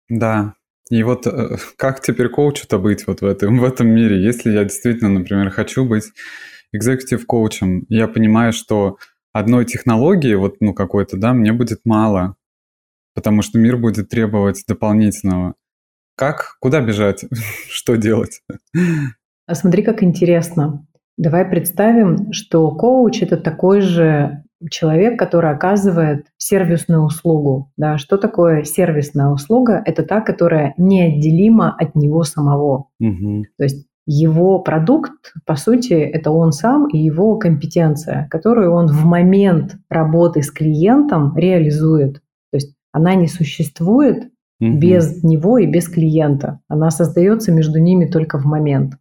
Да, 0.08 0.54
и 0.90 1.02
вот 1.02 1.26
э, 1.26 1.56
как 1.76 2.00
теперь 2.00 2.28
коучу-то 2.28 2.78
быть 2.78 3.06
вот 3.06 3.22
в 3.22 3.26
этом, 3.26 3.58
в 3.58 3.64
этом 3.64 3.88
мире? 3.88 4.22
Если 4.22 4.50
я 4.50 4.64
действительно, 4.64 5.10
например, 5.10 5.50
хочу 5.50 5.84
быть 5.86 6.12
экзекутив 6.72 7.26
коучем, 7.26 7.84
я 7.88 8.08
понимаю, 8.08 8.52
что 8.52 8.98
одной 9.32 9.64
технологии, 9.64 10.34
вот 10.34 10.56
ну 10.60 10.74
какой-то, 10.74 11.16
да, 11.16 11.32
мне 11.32 11.52
будет 11.52 11.80
мало. 11.84 12.36
потому 13.14 13.42
что 13.42 13.58
мир 13.58 13.76
будет 13.76 14.08
требовать 14.08 14.64
дополнительного. 14.66 15.54
Как? 16.16 16.56
Куда 16.60 16.80
бежать? 16.80 17.24
Что 17.68 17.96
делать? 17.96 18.42
А 19.44 19.56
смотри, 19.56 19.82
как 19.82 20.04
интересно. 20.04 20.86
Давай 21.16 21.44
представим, 21.44 22.32
что 22.32 22.70
коуч– 22.70 23.22
это 23.22 23.36
такой 23.36 23.80
же 23.80 24.44
человек, 24.70 25.18
который 25.18 25.50
оказывает 25.50 26.26
сервисную 26.36 27.02
услугу. 27.02 27.70
Да, 27.76 27.98
что 27.98 28.16
такое 28.16 28.64
сервисная 28.64 29.28
услуга? 29.28 29.82
Это 29.84 30.02
та, 30.02 30.20
которая 30.20 30.74
неотделима 30.76 31.74
от 31.78 31.94
него 31.94 32.24
самого. 32.24 32.88
Угу. 33.00 33.44
То 33.58 33.64
есть 33.64 33.86
его 34.06 34.58
продукт, 34.58 35.32
по 35.46 35.54
сути, 35.54 35.92
это 35.92 36.32
он 36.32 36.52
сам 36.52 36.88
и 36.88 36.98
его 36.98 37.36
компетенция, 37.36 38.26
которую 38.30 38.72
он 38.72 38.88
в 38.88 39.04
момент 39.04 39.76
работы 39.88 40.42
с 40.42 40.50
клиентом 40.50 41.36
реализует. 41.36 42.14
То 42.50 42.56
есть 42.56 42.74
она 42.90 43.14
не 43.14 43.28
существует 43.28 44.24
угу. 44.60 44.78
без 44.78 45.22
него 45.22 45.58
и 45.58 45.66
без 45.66 45.88
клиента. 45.88 46.60
Она 46.68 46.90
создается 46.90 47.52
между 47.52 47.78
ними 47.78 48.06
только 48.06 48.38
в 48.38 48.44
момент. 48.44 48.94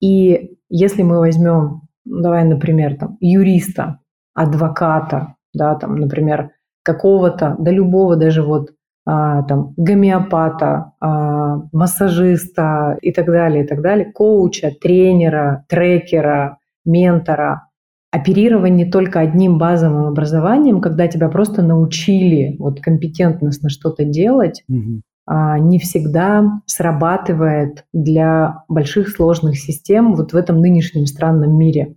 И 0.00 0.56
если 0.68 1.02
мы 1.02 1.18
возьмем, 1.18 1.82
давай, 2.04 2.44
например, 2.44 2.96
там, 2.96 3.16
юриста, 3.20 3.99
адвоката, 4.40 5.34
да, 5.52 5.74
там, 5.74 5.96
например, 5.96 6.50
какого-то, 6.82 7.56
да 7.58 7.70
любого 7.70 8.16
даже 8.16 8.42
вот 8.42 8.70
а, 9.06 9.42
там, 9.42 9.74
гомеопата, 9.76 10.92
а, 11.00 11.56
массажиста 11.72 12.96
и 13.02 13.12
так 13.12 13.26
далее, 13.26 13.64
и 13.64 13.66
так 13.66 13.82
далее, 13.82 14.10
коуча, 14.12 14.72
тренера, 14.80 15.64
трекера, 15.68 16.58
ментора. 16.86 17.66
Оперирование 18.12 18.90
только 18.90 19.20
одним 19.20 19.58
базовым 19.58 20.06
образованием, 20.06 20.80
когда 20.80 21.06
тебя 21.06 21.28
просто 21.28 21.62
научили 21.62 22.56
вот 22.58 22.80
компетентностно 22.80 23.68
что-то 23.68 24.04
делать, 24.04 24.64
угу. 24.68 25.02
а, 25.26 25.58
не 25.58 25.78
всегда 25.78 26.60
срабатывает 26.66 27.84
для 27.92 28.64
больших 28.68 29.10
сложных 29.10 29.58
систем 29.58 30.14
вот 30.14 30.32
в 30.32 30.36
этом 30.36 30.60
нынешнем 30.60 31.04
странном 31.06 31.58
мире. 31.58 31.96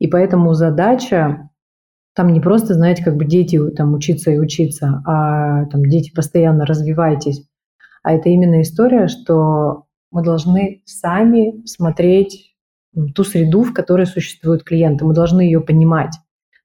И 0.00 0.08
поэтому 0.08 0.54
задача 0.54 1.49
там 2.20 2.34
не 2.34 2.40
просто, 2.40 2.74
знаете, 2.74 3.02
как 3.02 3.16
бы 3.16 3.24
дети 3.24 3.58
там 3.70 3.94
учиться 3.94 4.30
и 4.30 4.38
учиться, 4.38 5.02
а 5.06 5.64
там 5.70 5.82
дети 5.86 6.12
постоянно 6.14 6.66
развивайтесь. 6.66 7.48
А 8.02 8.12
это 8.12 8.28
именно 8.28 8.60
история, 8.60 9.08
что 9.08 9.84
мы 10.10 10.22
должны 10.22 10.82
сами 10.84 11.64
смотреть 11.64 12.54
ту 13.14 13.24
среду, 13.24 13.62
в 13.62 13.72
которой 13.72 14.04
существуют 14.04 14.64
клиенты. 14.64 15.06
Мы 15.06 15.14
должны 15.14 15.40
ее 15.40 15.62
понимать. 15.62 16.12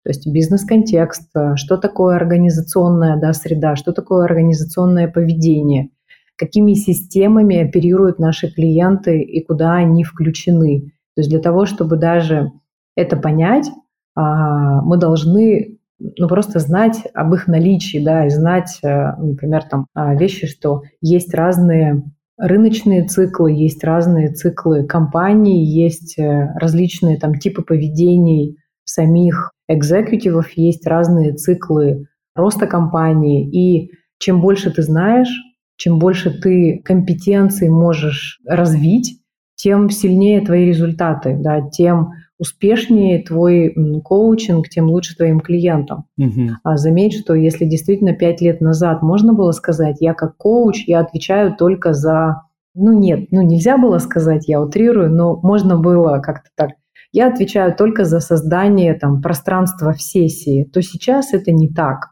То 0.04 0.10
есть 0.10 0.28
бизнес-контекст, 0.28 1.32
что 1.56 1.78
такое 1.78 2.18
организационная 2.18 3.18
да, 3.18 3.32
среда, 3.32 3.78
что 3.78 3.94
такое 3.94 4.26
организационное 4.26 5.08
поведение, 5.08 5.88
какими 6.36 6.74
системами 6.74 7.66
оперируют 7.66 8.20
наши 8.20 8.54
клиенты 8.54 9.22
и 9.22 9.42
куда 9.42 9.76
они 9.76 10.04
включены. 10.04 10.92
То 11.16 11.22
есть 11.22 11.30
для 11.30 11.40
того, 11.40 11.66
чтобы 11.66 11.96
даже 11.96 12.52
это 12.98 13.16
понять, 13.16 13.70
мы 14.16 14.98
должны 14.98 15.78
ну, 16.00 16.28
просто 16.28 16.60
знать 16.60 17.04
об 17.14 17.34
их 17.34 17.48
наличии, 17.48 18.04
да, 18.04 18.26
и 18.26 18.30
знать, 18.30 18.80
э, 18.84 19.16
например, 19.18 19.64
там 19.64 19.88
а, 19.94 20.16
вещи, 20.16 20.48
что 20.48 20.82
есть 21.02 21.34
разные 21.34 22.04
рыночные 22.38 23.06
циклы, 23.06 23.54
есть 23.54 23.84
разные 23.84 24.34
циклы 24.34 24.86
компаний, 24.86 25.66
есть 25.66 26.20
э, 26.20 26.54
различные 26.56 27.18
там 27.18 27.36
типы 27.36 27.62
поведений 27.62 28.58
самих 28.84 29.52
экзекутивов, 29.70 30.52
есть 30.52 30.86
разные 30.86 31.34
циклы 31.34 32.08
роста 32.36 32.68
компании. 32.68 33.50
И 33.50 33.92
чем 34.20 34.42
больше 34.42 34.72
ты 34.72 34.82
знаешь, 34.82 35.32
чем 35.78 35.98
больше 35.98 36.30
ты 36.30 36.82
компетенций 36.84 37.70
можешь 37.70 38.40
развить, 38.46 39.22
тем 39.56 39.90
сильнее 39.90 40.42
твои 40.42 40.66
результаты, 40.66 41.38
да, 41.40 41.62
тем 41.62 42.12
успешнее 42.38 43.24
твой 43.24 43.74
коучинг, 44.04 44.70
тем 44.70 44.88
лучше 44.88 45.16
твоим 45.16 45.40
клиентам. 45.40 46.06
Угу. 46.18 46.50
А 46.64 46.78
заметь, 46.78 47.18
что 47.18 47.34
если 47.34 47.66
действительно 47.66 48.14
пять 48.14 48.42
лет 48.42 48.62
назад 48.62 49.02
можно 49.02 49.34
было 49.34 49.52
сказать, 49.52 49.98
я 50.00 50.14
как 50.14 50.38
коуч, 50.38 50.84
я 50.88 51.00
отвечаю 51.00 51.56
только 51.56 51.94
за... 51.94 52.42
Ну 52.74 52.92
нет, 52.92 53.32
ну 53.32 53.42
нельзя 53.42 53.78
было 53.78 54.00
сказать, 54.00 54.48
я 54.48 54.62
утрирую, 54.62 55.10
но 55.10 55.40
можно 55.42 55.78
было 55.78 56.20
как-то 56.20 56.50
так. 56.56 56.72
Я 57.14 57.28
отвечаю 57.28 57.74
только 57.74 58.04
за 58.04 58.20
создание 58.20 58.94
там, 58.94 59.22
пространства 59.22 59.94
в 59.94 60.02
сессии, 60.02 60.66
то 60.66 60.82
сейчас 60.82 61.34
это 61.34 61.54
не 61.54 61.70
так. 61.70 62.10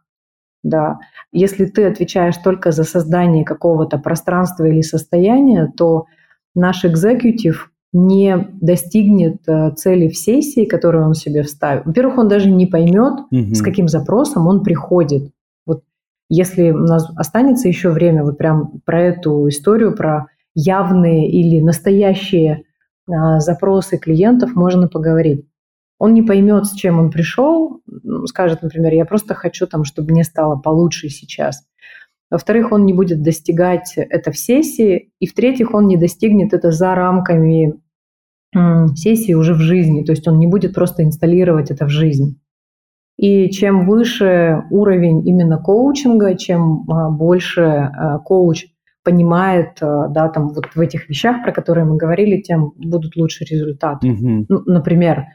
Да. 0.63 0.99
Если 1.33 1.65
ты 1.65 1.83
отвечаешь 1.85 2.37
только 2.37 2.71
за 2.71 2.85
создание 2.85 3.43
какого-то 3.43 3.97
пространства 3.97 4.63
или 4.63 4.79
состояния, 4.79 5.69
то 5.75 6.05
наш 6.55 6.85
экзекутив 6.85 7.72
не 7.93 8.49
достигнет 8.59 9.47
э, 9.47 9.71
цели 9.75 10.09
в 10.09 10.17
сессии, 10.17 10.65
которую 10.65 11.05
он 11.05 11.13
себе 11.13 11.43
вставил. 11.43 11.83
Во-первых, 11.85 12.17
он 12.17 12.27
даже 12.27 12.49
не 12.49 12.65
поймет, 12.65 13.19
угу. 13.29 13.53
с 13.53 13.61
каким 13.61 13.87
запросом 13.87 14.47
он 14.47 14.63
приходит. 14.63 15.31
Вот 15.67 15.83
если 16.27 16.71
у 16.71 16.79
нас 16.79 17.07
останется 17.15 17.67
еще 17.67 17.91
время, 17.91 18.23
вот 18.23 18.39
прям 18.39 18.81
про 18.83 18.99
эту 18.99 19.47
историю, 19.47 19.95
про 19.95 20.27
явные 20.55 21.29
или 21.29 21.61
настоящие 21.61 22.63
а, 23.07 23.39
запросы 23.39 23.97
клиентов 23.97 24.55
можно 24.55 24.87
поговорить. 24.87 25.45
Он 25.99 26.13
не 26.13 26.23
поймет, 26.23 26.65
с 26.65 26.73
чем 26.73 26.99
он 26.99 27.11
пришел, 27.11 27.81
скажет, 28.25 28.61
например, 28.61 28.93
я 28.93 29.05
просто 29.05 29.35
хочу 29.35 29.67
там, 29.67 29.83
чтобы 29.83 30.11
мне 30.11 30.23
стало 30.23 30.57
получше 30.57 31.09
сейчас. 31.09 31.63
Во-вторых, 32.29 32.71
он 32.71 32.85
не 32.85 32.93
будет 32.93 33.21
достигать 33.21 33.93
это 33.95 34.31
в 34.31 34.37
сессии. 34.39 35.11
И 35.19 35.27
в-третьих, 35.27 35.75
он 35.75 35.85
не 35.85 35.97
достигнет 35.97 36.53
это 36.53 36.71
за 36.71 36.95
рамками 36.95 37.75
сессии 38.95 39.33
уже 39.33 39.53
в 39.53 39.59
жизни, 39.59 40.03
то 40.03 40.11
есть 40.11 40.27
он 40.27 40.39
не 40.39 40.47
будет 40.47 40.73
просто 40.73 41.03
инсталлировать 41.03 41.71
это 41.71 41.85
в 41.85 41.89
жизнь. 41.89 42.39
И 43.17 43.49
чем 43.51 43.85
выше 43.87 44.63
уровень 44.71 45.27
именно 45.27 45.57
коучинга, 45.57 46.35
чем 46.35 46.89
а, 46.89 47.09
больше 47.09 47.61
а, 47.61 48.19
коуч 48.19 48.65
понимает, 49.03 49.77
а, 49.81 50.07
да, 50.07 50.29
там 50.29 50.49
вот 50.49 50.65
в 50.73 50.79
этих 50.79 51.09
вещах, 51.09 51.43
про 51.43 51.51
которые 51.51 51.85
мы 51.85 51.97
говорили, 51.97 52.41
тем 52.41 52.71
будут 52.75 53.15
лучше 53.15 53.45
результаты. 53.45 54.11
Угу. 54.11 54.45
Ну, 54.49 54.63
например, 54.65 55.25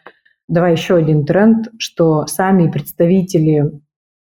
давай 0.49 0.73
еще 0.73 0.97
один 0.97 1.25
тренд, 1.25 1.69
что 1.79 2.27
сами 2.27 2.71
представители 2.71 3.81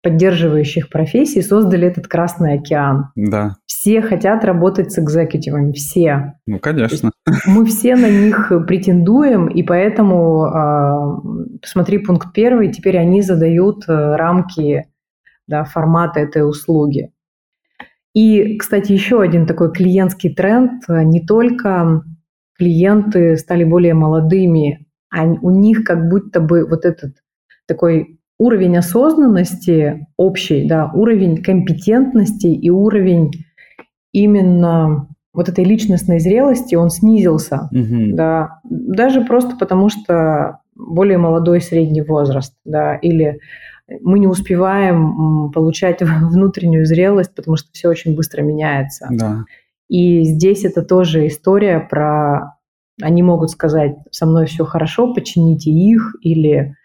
поддерживающих 0.06 0.90
профессий 0.90 1.42
создали 1.42 1.88
этот 1.88 2.08
Красный 2.08 2.60
океан. 2.60 3.08
Да. 3.16 3.56
Все 3.66 4.04
хотят 4.04 4.46
работать 4.46 4.92
с 4.92 5.00
экзекутивами, 5.00 5.72
все. 5.72 6.36
Ну, 6.46 6.60
конечно. 6.60 7.12
Мы 7.48 7.66
все 7.66 7.96
на 7.96 8.08
них 8.08 8.52
претендуем, 8.68 9.48
и 9.48 9.64
поэтому, 9.64 10.46
э, 10.46 11.60
посмотри 11.60 11.98
пункт 11.98 12.34
первый, 12.34 12.72
теперь 12.72 13.00
они 13.00 13.24
задают 13.24 13.86
э, 13.88 14.16
рамки 14.16 14.86
да, 15.48 15.64
формата 15.64 16.20
этой 16.20 16.48
услуги. 16.48 17.12
И, 18.14 18.60
кстати, 18.60 18.92
еще 18.92 19.22
один 19.22 19.48
такой 19.48 19.74
клиентский 19.74 20.36
тренд. 20.36 20.84
Не 20.88 21.26
только 21.26 22.04
клиенты 22.60 23.38
стали 23.38 23.64
более 23.64 23.96
молодыми, 23.96 24.86
а 25.12 25.24
у 25.26 25.50
них 25.50 25.84
как 25.84 26.10
будто 26.10 26.42
бы 26.42 26.64
вот 26.68 26.86
этот 26.86 27.16
такой 27.68 28.20
уровень 28.38 28.78
осознанности 28.78 30.08
общий, 30.18 30.68
да, 30.68 30.92
уровень 30.94 31.42
компетентности 31.42 32.48
и 32.48 32.70
уровень 32.70 33.32
именно 34.12 35.08
вот 35.34 35.50
этой 35.50 35.66
личностной 35.66 36.20
зрелости, 36.20 36.76
он 36.76 36.90
снизился, 36.90 37.70
угу. 37.72 38.16
да, 38.16 38.60
даже 38.64 39.22
просто 39.22 39.58
потому 39.58 39.90
что 39.90 40.60
более 40.76 41.18
молодой 41.18 41.62
средний 41.62 42.02
возраст, 42.02 42.54
да, 42.64 42.96
или 42.96 43.40
мы 44.02 44.20
не 44.20 44.28
успеваем 44.28 45.52
получать 45.52 46.02
внутреннюю 46.02 46.86
зрелость, 46.86 47.36
потому 47.36 47.58
что 47.58 47.70
все 47.74 47.90
очень 47.90 48.16
быстро 48.16 48.42
меняется. 48.42 49.08
Да. 49.12 49.44
И 49.88 50.24
здесь 50.24 50.66
это 50.66 50.82
тоже 50.82 51.28
история 51.28 51.80
про, 51.80 52.58
они 53.02 53.22
могут 53.22 53.52
сказать, 53.52 53.96
со 54.12 54.26
мной 54.26 54.48
все 54.48 54.66
хорошо, 54.66 55.14
почините 55.14 55.70
их, 55.70 56.16
или 56.22 56.76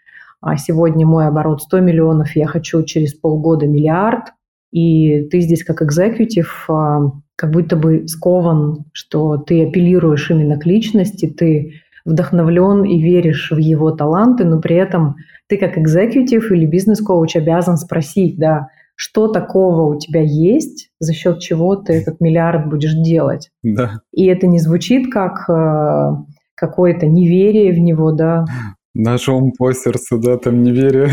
а 0.41 0.57
сегодня 0.57 1.05
мой 1.05 1.27
оборот 1.27 1.61
100 1.61 1.79
миллионов, 1.79 2.35
я 2.35 2.47
хочу 2.47 2.83
через 2.83 3.13
полгода 3.13 3.67
миллиард, 3.67 4.33
и 4.71 5.27
ты 5.29 5.41
здесь 5.41 5.63
как 5.63 5.81
экзекутив 5.81 6.65
а, 6.67 7.11
как 7.35 7.51
будто 7.51 7.75
бы 7.75 8.07
скован, 8.07 8.85
что 8.91 9.37
ты 9.37 9.67
апеллируешь 9.67 10.31
именно 10.31 10.59
к 10.59 10.65
личности, 10.65 11.27
ты 11.27 11.73
вдохновлен 12.05 12.83
и 12.83 12.99
веришь 12.99 13.51
в 13.51 13.57
его 13.57 13.91
таланты, 13.91 14.43
но 14.43 14.59
при 14.59 14.75
этом 14.75 15.15
ты 15.47 15.57
как 15.57 15.77
экзекутив 15.77 16.51
или 16.51 16.65
бизнес-коуч 16.65 17.35
обязан 17.35 17.77
спросить, 17.77 18.39
да, 18.39 18.69
что 18.95 19.27
такого 19.27 19.93
у 19.93 19.99
тебя 19.99 20.21
есть, 20.21 20.89
за 20.99 21.13
счет 21.13 21.39
чего 21.39 21.75
ты 21.75 21.93
этот 21.93 22.21
миллиард 22.21 22.69
будешь 22.69 22.93
делать. 22.93 23.49
Да. 23.63 24.01
И 24.11 24.25
это 24.25 24.47
не 24.47 24.59
звучит 24.59 25.11
как 25.11 25.49
э, 25.49 26.15
какое-то 26.55 27.07
неверие 27.07 27.73
в 27.73 27.79
него, 27.79 28.11
да, 28.11 28.45
Ножом 28.93 29.53
по 29.57 29.71
сердцу, 29.73 30.19
да, 30.19 30.37
там 30.37 30.63
не 30.63 30.71
верю. 30.71 31.07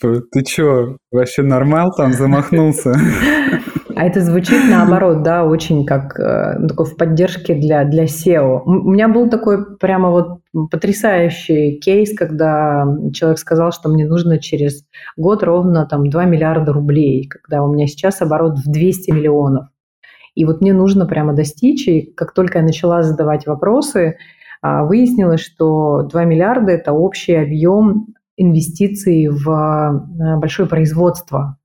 Ты 0.00 0.44
чё, 0.44 0.96
вообще 1.10 1.42
нормал 1.42 1.92
там 1.96 2.12
замахнулся? 2.12 2.94
А 3.96 4.04
это 4.04 4.20
звучит 4.20 4.60
наоборот, 4.68 5.22
да, 5.22 5.46
очень 5.46 5.86
как 5.86 6.20
э, 6.20 6.58
ну, 6.58 6.68
такой 6.68 6.84
в 6.84 6.98
поддержке 6.98 7.54
для, 7.54 7.82
для 7.84 8.04
SEO. 8.04 8.60
У 8.66 8.90
меня 8.90 9.08
был 9.08 9.30
такой 9.30 9.78
прямо 9.78 10.10
вот 10.10 10.40
потрясающий 10.70 11.78
кейс, 11.80 12.14
когда 12.14 12.84
человек 13.14 13.38
сказал, 13.38 13.72
что 13.72 13.88
мне 13.88 14.06
нужно 14.06 14.38
через 14.38 14.84
год 15.16 15.42
ровно 15.42 15.86
там 15.86 16.10
2 16.10 16.24
миллиарда 16.26 16.74
рублей, 16.74 17.26
когда 17.26 17.62
у 17.62 17.72
меня 17.72 17.86
сейчас 17.86 18.20
оборот 18.20 18.58
в 18.58 18.70
200 18.70 19.12
миллионов. 19.12 19.68
И 20.34 20.44
вот 20.44 20.60
мне 20.60 20.74
нужно 20.74 21.06
прямо 21.06 21.32
достичь, 21.32 21.88
и 21.88 22.12
как 22.14 22.34
только 22.34 22.58
я 22.58 22.64
начала 22.64 23.02
задавать 23.02 23.46
вопросы, 23.46 24.18
выяснилось, 24.62 25.40
что 25.40 26.02
2 26.02 26.24
миллиарда– 26.24 26.72
это 26.72 26.92
общий 26.92 27.34
объем 27.34 28.06
инвестиций 28.36 29.28
в 29.28 29.48
э, 29.48 30.36
большое 30.38 30.68
производство. 30.68 31.58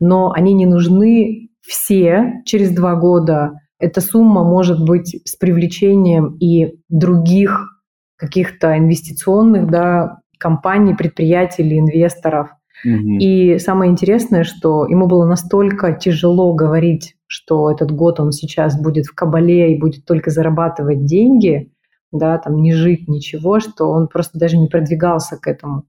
Но 0.00 0.32
они 0.32 0.54
не 0.54 0.66
нужны 0.66 1.50
все 1.60 2.42
через 2.44 2.70
два 2.70 2.94
года. 2.96 3.52
Эта 3.78 4.00
сумма 4.00 4.44
может 4.44 4.84
быть 4.84 5.20
с 5.24 5.36
привлечением 5.36 6.36
и 6.38 6.74
других 6.88 7.82
каких-то 8.16 8.78
инвестиционных 8.78 9.68
да, 9.68 10.18
компаний, 10.38 10.94
предприятий 10.94 11.62
или 11.62 11.78
инвесторов. 11.78 12.50
Угу. 12.84 13.18
И 13.20 13.58
самое 13.58 13.90
интересное, 13.90 14.44
что 14.44 14.86
ему 14.86 15.06
было 15.06 15.24
настолько 15.24 15.92
тяжело 15.92 16.52
говорить, 16.52 17.14
что 17.26 17.70
этот 17.70 17.92
год 17.92 18.20
он 18.20 18.32
сейчас 18.32 18.80
будет 18.80 19.06
в 19.06 19.14
кабале 19.14 19.74
и 19.74 19.78
будет 19.80 20.04
только 20.04 20.30
зарабатывать 20.30 21.04
деньги, 21.04 21.72
да, 22.12 22.38
там 22.38 22.62
не 22.62 22.72
жить 22.72 23.08
ничего, 23.08 23.58
что 23.58 23.90
он 23.90 24.08
просто 24.08 24.38
даже 24.38 24.56
не 24.56 24.68
продвигался 24.68 25.36
к 25.36 25.46
этому. 25.46 25.84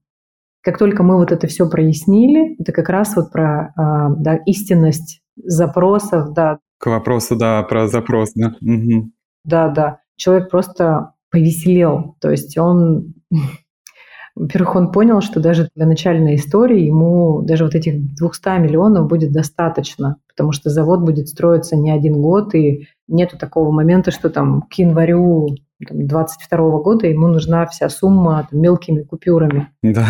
Как 0.62 0.78
только 0.78 1.02
мы 1.02 1.18
вот 1.18 1.30
это 1.30 1.46
все 1.46 1.68
прояснили, 1.68 2.56
это 2.58 2.72
как 2.72 2.88
раз 2.88 3.14
вот 3.16 3.30
про 3.30 3.72
а, 3.76 4.08
да, 4.08 4.36
истинность 4.46 5.20
запросов, 5.36 6.32
да. 6.32 6.58
К 6.78 6.86
вопросу, 6.86 7.36
да, 7.36 7.62
про 7.62 7.86
запрос, 7.86 8.32
да. 8.34 8.54
Угу. 8.62 9.10
Да, 9.44 9.68
да. 9.68 10.00
Человек 10.16 10.50
просто 10.50 11.12
повеселел. 11.30 12.16
То 12.20 12.30
есть 12.30 12.56
он, 12.56 13.14
во-первых, 14.34 14.76
он 14.76 14.92
понял, 14.92 15.20
что 15.20 15.40
даже 15.40 15.68
для 15.74 15.84
начальной 15.84 16.36
истории 16.36 16.80
ему 16.80 17.42
даже 17.42 17.64
вот 17.64 17.74
этих 17.74 18.14
200 18.14 18.60
миллионов 18.60 19.06
будет 19.06 19.32
достаточно, 19.32 20.16
потому 20.28 20.52
что 20.52 20.70
завод 20.70 21.00
будет 21.00 21.28
строиться 21.28 21.76
не 21.76 21.90
один 21.90 22.22
год, 22.22 22.54
и 22.54 22.86
нету 23.06 23.36
такого 23.36 23.70
момента, 23.70 24.10
что 24.10 24.30
там 24.30 24.62
к 24.62 24.74
январю 24.74 25.48
22 25.80 26.58
года 26.80 27.06
ему 27.06 27.28
нужна 27.28 27.66
вся 27.66 27.88
сумма 27.88 28.46
там, 28.50 28.60
мелкими 28.60 29.02
купюрами. 29.02 29.68
Да. 29.82 30.06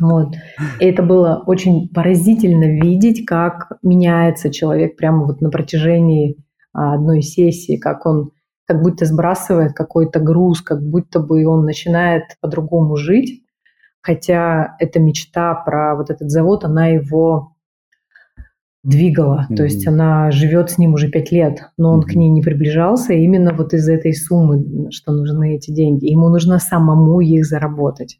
Вот. 0.00 0.34
И 0.80 0.84
это 0.84 1.02
было 1.02 1.42
очень 1.46 1.88
поразительно 1.88 2.64
видеть, 2.64 3.24
как 3.26 3.72
меняется 3.82 4.50
человек 4.50 4.96
прямо 4.96 5.24
вот 5.24 5.40
на 5.40 5.50
протяжении 5.50 6.36
а, 6.72 6.94
одной 6.94 7.22
сессии, 7.22 7.76
как 7.76 8.06
он 8.06 8.32
как 8.66 8.82
будто 8.82 9.06
сбрасывает 9.06 9.72
какой-то 9.72 10.20
груз, 10.20 10.60
как 10.60 10.82
будто 10.82 11.20
бы 11.20 11.46
он 11.46 11.64
начинает 11.64 12.24
по-другому 12.40 12.96
жить. 12.96 13.44
Хотя 14.02 14.76
эта 14.78 15.00
мечта 15.00 15.54
про 15.54 15.96
вот 15.96 16.10
этот 16.10 16.30
завод, 16.30 16.64
она 16.64 16.88
его 16.88 17.54
двигала. 18.88 19.46
Mm-hmm. 19.48 19.56
То 19.56 19.64
есть 19.64 19.86
она 19.86 20.30
живет 20.30 20.70
с 20.70 20.78
ним 20.78 20.94
уже 20.94 21.08
пять 21.08 21.30
лет, 21.30 21.60
но 21.76 21.92
он 21.92 22.00
mm-hmm. 22.00 22.12
к 22.12 22.14
ней 22.14 22.30
не 22.30 22.42
приближался 22.42 23.12
именно 23.12 23.52
вот 23.52 23.74
из 23.74 23.88
этой 23.88 24.14
суммы, 24.14 24.90
что 24.90 25.12
нужны 25.12 25.56
эти 25.56 25.70
деньги. 25.70 26.06
Ему 26.06 26.28
нужно 26.28 26.58
самому 26.58 27.20
их 27.20 27.44
заработать. 27.44 28.18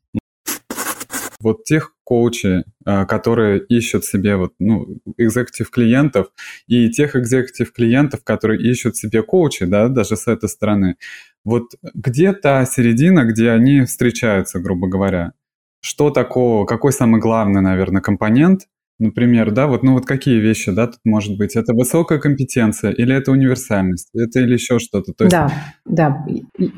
Вот 1.41 1.65
тех 1.65 1.95
коучей, 2.05 2.65
а, 2.85 3.07
которые 3.07 3.65
ищут 3.65 4.05
себе 4.05 4.37
вот, 4.37 4.53
ну, 4.59 4.99
экзекутив 5.17 5.71
клиентов, 5.71 6.27
и 6.67 6.91
тех 6.91 7.15
экзекутив 7.15 7.73
клиентов, 7.73 8.25
которые 8.25 8.61
ищут 8.61 8.97
себе 8.97 9.23
коучи, 9.23 9.65
да, 9.65 9.89
даже 9.89 10.17
с 10.17 10.27
этой 10.27 10.49
стороны. 10.49 10.97
Вот 11.45 11.77
где 11.95 12.33
та 12.33 12.67
середина, 12.67 13.25
где 13.25 13.51
они 13.51 13.83
встречаются, 13.83 14.59
грубо 14.59 14.89
говоря? 14.89 15.33
Что 15.81 16.11
такого, 16.11 16.67
какой 16.67 16.93
самый 16.93 17.21
главный, 17.21 17.63
наверное, 17.63 18.03
компонент– 18.03 18.63
Например, 18.99 19.53
да, 19.53 19.69
вот, 19.69 19.85
ну 19.85 19.93
вот 19.93 20.07
какие 20.07 20.41
вещи, 20.41 20.73
да, 20.73 20.89
тут 20.89 20.99
может 21.05 21.39
быть? 21.39 21.55
Это 21.55 21.73
высокая 21.73 22.19
компетенция 22.19 22.91
или 22.91 23.15
это 23.15 23.31
универсальность, 23.31 24.11
это 24.13 24.41
или 24.41 24.55
еще 24.55 24.81
что-то? 24.81 25.13
То 25.13 25.25
есть... 25.25 25.37
Да, 25.37 25.53
да. 25.85 26.27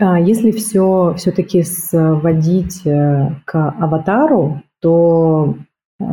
А 0.01 0.21
если 0.21 0.51
все 0.51 1.15
все-таки 1.17 1.63
сводить 1.63 2.85
э, 2.85 3.31
к 3.47 3.75
аватару, 3.79 4.63
то, 4.81 5.57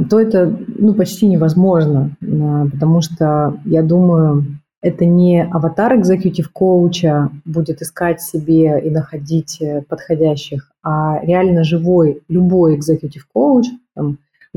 то 0.09 0.19
это 0.19 0.57
ну, 0.77 0.93
почти 0.93 1.27
невозможно, 1.27 2.15
а, 2.21 2.67
потому 2.67 3.01
что, 3.01 3.59
я 3.65 3.83
думаю, 3.83 4.45
это 4.81 5.05
не 5.05 5.43
аватар 5.43 5.95
экзекутив 5.95 6.51
коуча 6.51 7.29
будет 7.45 7.81
искать 7.81 8.21
себе 8.21 8.79
и 8.81 8.89
находить 8.89 9.61
э, 9.61 9.81
подходящих, 9.81 10.71
а 10.83 11.19
реально 11.23 11.63
живой 11.63 12.21
любой 12.29 12.75
экзекутив 12.75 13.27
коуч, 13.33 13.65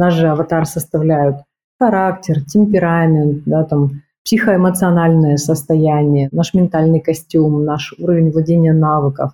Наш 0.01 0.15
же 0.15 0.29
аватар 0.29 0.65
составляют 0.65 1.37
характер, 1.79 2.43
темперамент, 2.43 3.43
да, 3.45 3.65
там, 3.65 4.01
психоэмоциональное 4.25 5.37
состояние, 5.37 6.31
наш 6.33 6.55
ментальный 6.55 7.01
костюм, 7.01 7.67
наш 7.67 7.93
уровень 7.99 8.31
владения 8.31 8.73
навыков. 8.73 9.33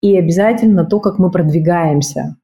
И 0.00 0.16
обязательно 0.16 0.86
то, 0.86 0.98
как 1.00 1.18
мы 1.18 1.30
продвигаемся. 1.30 2.36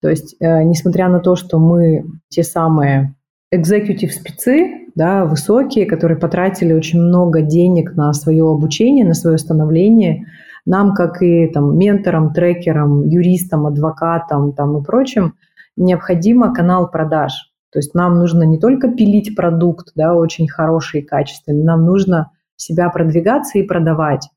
То 0.00 0.08
есть, 0.08 0.34
э, 0.40 0.64
несмотря 0.64 1.08
на 1.08 1.20
то, 1.20 1.36
что 1.36 1.60
мы 1.60 2.06
те 2.28 2.42
самые 2.42 3.14
экзекутив 3.52 4.12
спецы, 4.12 4.88
да, 4.96 5.24
высокие, 5.24 5.86
которые 5.86 6.18
потратили 6.18 6.72
очень 6.72 7.00
много 7.00 7.42
денег 7.42 7.94
на 7.94 8.12
свое 8.14 8.50
обучение, 8.50 9.04
на 9.04 9.14
свое 9.14 9.38
становление, 9.38 10.26
нам, 10.66 10.92
как 10.92 11.22
и 11.22 11.46
там, 11.46 11.78
менторам, 11.78 12.32
трекерам, 12.32 13.06
юристам, 13.06 13.66
адвокатам 13.66 14.54
там, 14.54 14.78
и 14.78 14.82
прочим, 14.82 15.34
необходимо 15.76 16.54
канал 16.54 16.90
продаж. 16.90 17.32
То 17.72 17.78
есть 17.78 17.94
нам 17.94 18.18
нужно 18.18 18.42
не 18.42 18.58
только 18.58 18.88
пилить 18.88 19.34
продукт, 19.34 19.92
да, 19.94 20.14
очень 20.14 20.48
хороший 20.48 21.00
и 21.00 21.04
качественный, 21.04 21.64
нам 21.64 21.86
нужно 21.86 22.30
себя 22.56 22.90
продвигаться 22.90 23.58
и 23.58 23.62
продавать. 23.62 24.28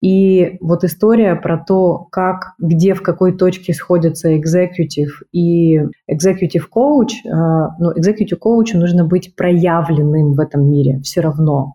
И 0.00 0.58
вот 0.60 0.84
история 0.84 1.34
про 1.34 1.58
то, 1.58 2.06
как, 2.12 2.54
где, 2.58 2.94
в 2.94 3.02
какой 3.02 3.36
точке 3.36 3.74
сходятся 3.74 4.36
экзекутив 4.38 5.22
и 5.32 5.82
экзекутив 6.06 6.68
коуч, 6.68 7.14
ну, 7.24 7.92
экзекутив 7.96 8.38
коучу 8.38 8.78
нужно 8.78 9.04
быть 9.04 9.34
проявленным 9.34 10.34
в 10.34 10.40
этом 10.40 10.70
мире 10.70 11.00
все 11.02 11.20
равно. 11.20 11.74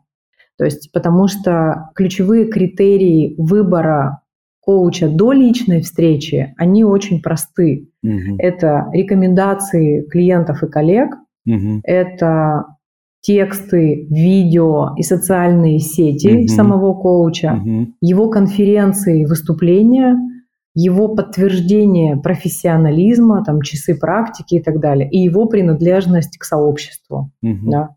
То 0.58 0.64
есть 0.66 0.92
потому 0.94 1.28
что 1.28 1.90
ключевые 1.96 2.46
критерии 2.46 3.36
выбора 3.38 4.22
коуча 4.66 5.10
до 5.10 5.34
личной 5.34 5.82
встречи, 5.82 6.54
они 6.58 6.84
очень 6.84 7.22
просты. 7.22 7.90
Угу. 8.02 8.38
Это 8.38 8.88
рекомендации 8.94 10.04
клиентов 10.04 10.64
и 10.64 10.68
коллег, 10.68 11.16
угу. 11.46 11.82
это 11.84 12.66
тексты, 13.22 14.08
видео 14.10 14.96
и 14.98 15.04
социальные 15.04 15.80
сети 15.80 16.44
угу. 16.44 16.48
самого 16.48 16.94
коуча, 16.94 17.60
угу. 17.62 17.94
его 18.02 18.30
конференции, 18.30 19.26
выступления, 19.26 20.18
его 20.76 21.10
подтверждение 21.10 22.18
профессионализма, 22.18 23.44
там 23.46 23.62
часы 23.62 23.96
практики 23.96 24.56
и 24.56 24.62
так 24.62 24.80
далее, 24.80 25.10
и 25.10 25.20
его 25.20 25.46
принадлежность 25.46 26.38
к 26.38 26.46
сообществу. 26.46 27.32
Угу. 27.42 27.70
Да. 27.70 27.90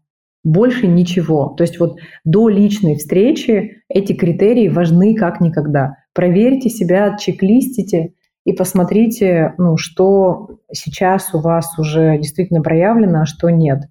Больше 0.42 0.86
ничего. 0.86 1.54
То 1.56 1.62
есть 1.62 1.80
вот 1.80 1.98
до 2.24 2.48
личной 2.48 2.96
встречи 2.96 3.82
эти 3.88 4.12
критерии 4.12 4.68
важны 4.68 5.14
как 5.14 5.40
никогда 5.40 5.96
проверьте 6.16 6.70
себя, 6.70 7.16
чек-листите 7.16 8.14
и 8.44 8.52
посмотрите, 8.52 9.54
ну, 9.58 9.76
что 9.76 10.58
сейчас 10.72 11.34
у 11.34 11.40
вас 11.40 11.78
уже 11.78 12.16
действительно 12.18 12.62
проявлено, 12.62 13.20
а 13.20 13.26
что 13.26 13.50
нет. 13.50 13.82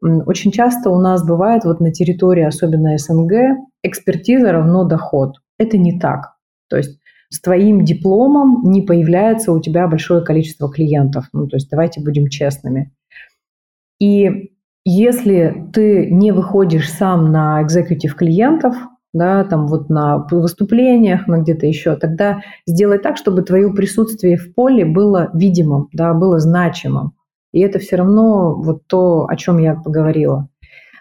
Очень 0.00 0.52
часто 0.52 0.90
у 0.90 1.00
нас 1.00 1.26
бывает 1.26 1.64
вот 1.64 1.80
на 1.80 1.92
территории, 1.92 2.44
особенно 2.44 2.96
СНГ, 2.96 3.58
экспертиза 3.82 4.52
равно 4.52 4.84
доход. 4.84 5.38
Это 5.58 5.76
не 5.76 5.98
так. 5.98 6.36
То 6.68 6.76
есть 6.76 7.00
с 7.30 7.40
твоим 7.40 7.84
дипломом 7.84 8.62
не 8.70 8.80
появляется 8.80 9.52
у 9.52 9.60
тебя 9.60 9.88
большое 9.88 10.24
количество 10.24 10.70
клиентов. 10.70 11.26
Ну, 11.32 11.48
то 11.48 11.56
есть 11.56 11.68
давайте 11.68 12.00
будем 12.00 12.28
честными. 12.28 12.92
И 13.98 14.52
если 14.84 15.66
ты 15.72 16.06
не 16.10 16.30
выходишь 16.30 16.90
сам 16.90 17.32
на 17.32 17.60
экзекутив 17.62 18.14
клиентов, 18.14 18.76
да, 19.12 19.44
там 19.44 19.66
вот 19.66 19.88
на 19.88 20.26
выступлениях, 20.30 21.26
на 21.26 21.38
где-то 21.38 21.66
еще, 21.66 21.96
тогда 21.96 22.40
сделай 22.66 22.98
так, 22.98 23.16
чтобы 23.16 23.42
твое 23.42 23.72
присутствие 23.72 24.36
в 24.36 24.54
поле 24.54 24.84
было 24.84 25.30
видимым, 25.34 25.88
да, 25.92 26.14
было 26.14 26.38
значимым. 26.38 27.12
И 27.52 27.60
это 27.60 27.78
все 27.78 27.96
равно 27.96 28.54
вот 28.54 28.86
то, 28.86 29.26
о 29.28 29.36
чем 29.36 29.58
я 29.58 29.74
поговорила. 29.74 30.48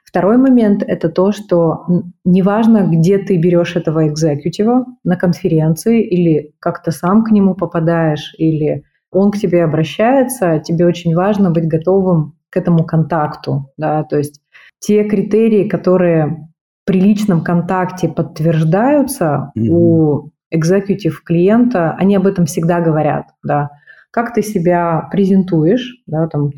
Второй 0.05 0.37
момент– 0.37 0.83
это 0.87 1.09
то, 1.09 1.33
что 1.33 1.85
неважно, 2.23 2.87
где 2.87 3.17
ты 3.17 3.35
берешь 3.35 3.75
этого 3.75 4.07
экзекутива, 4.07 4.85
на 5.03 5.17
конференции 5.17 6.01
или 6.01 6.53
как-то 6.59 6.91
сам 6.91 7.25
к 7.25 7.31
нему 7.31 7.55
попадаешь, 7.55 8.33
или 8.37 8.83
он 9.11 9.31
к 9.31 9.37
тебе 9.37 9.65
обращается, 9.65 10.59
тебе 10.59 10.85
очень 10.85 11.13
важно 11.13 11.51
быть 11.51 11.67
готовым 11.67 12.37
к 12.49 12.55
этому 12.55 12.85
контакту, 12.85 13.71
да, 13.77 14.03
то 14.03 14.17
есть 14.17 14.39
те 14.79 15.03
критерии, 15.03 15.67
которые 15.67 16.47
при 16.87 17.01
личном 17.01 17.43
контакте 17.43 18.07
подтверждаются 18.07 19.51
mm-hmm. 19.55 19.67
у 19.69 20.31
экзекутив 20.49 21.21
клиента, 21.21 21.91
они 21.99 22.15
об 22.15 22.25
этом 22.25 22.45
всегда 22.45 22.79
говорят, 22.79 23.25
да. 23.43 23.71
Как 24.09 24.33
ты 24.33 24.41
себя 24.41 25.09
презентуешь, 25.11 26.01
да, 26.07 26.27
там, 26.27 26.51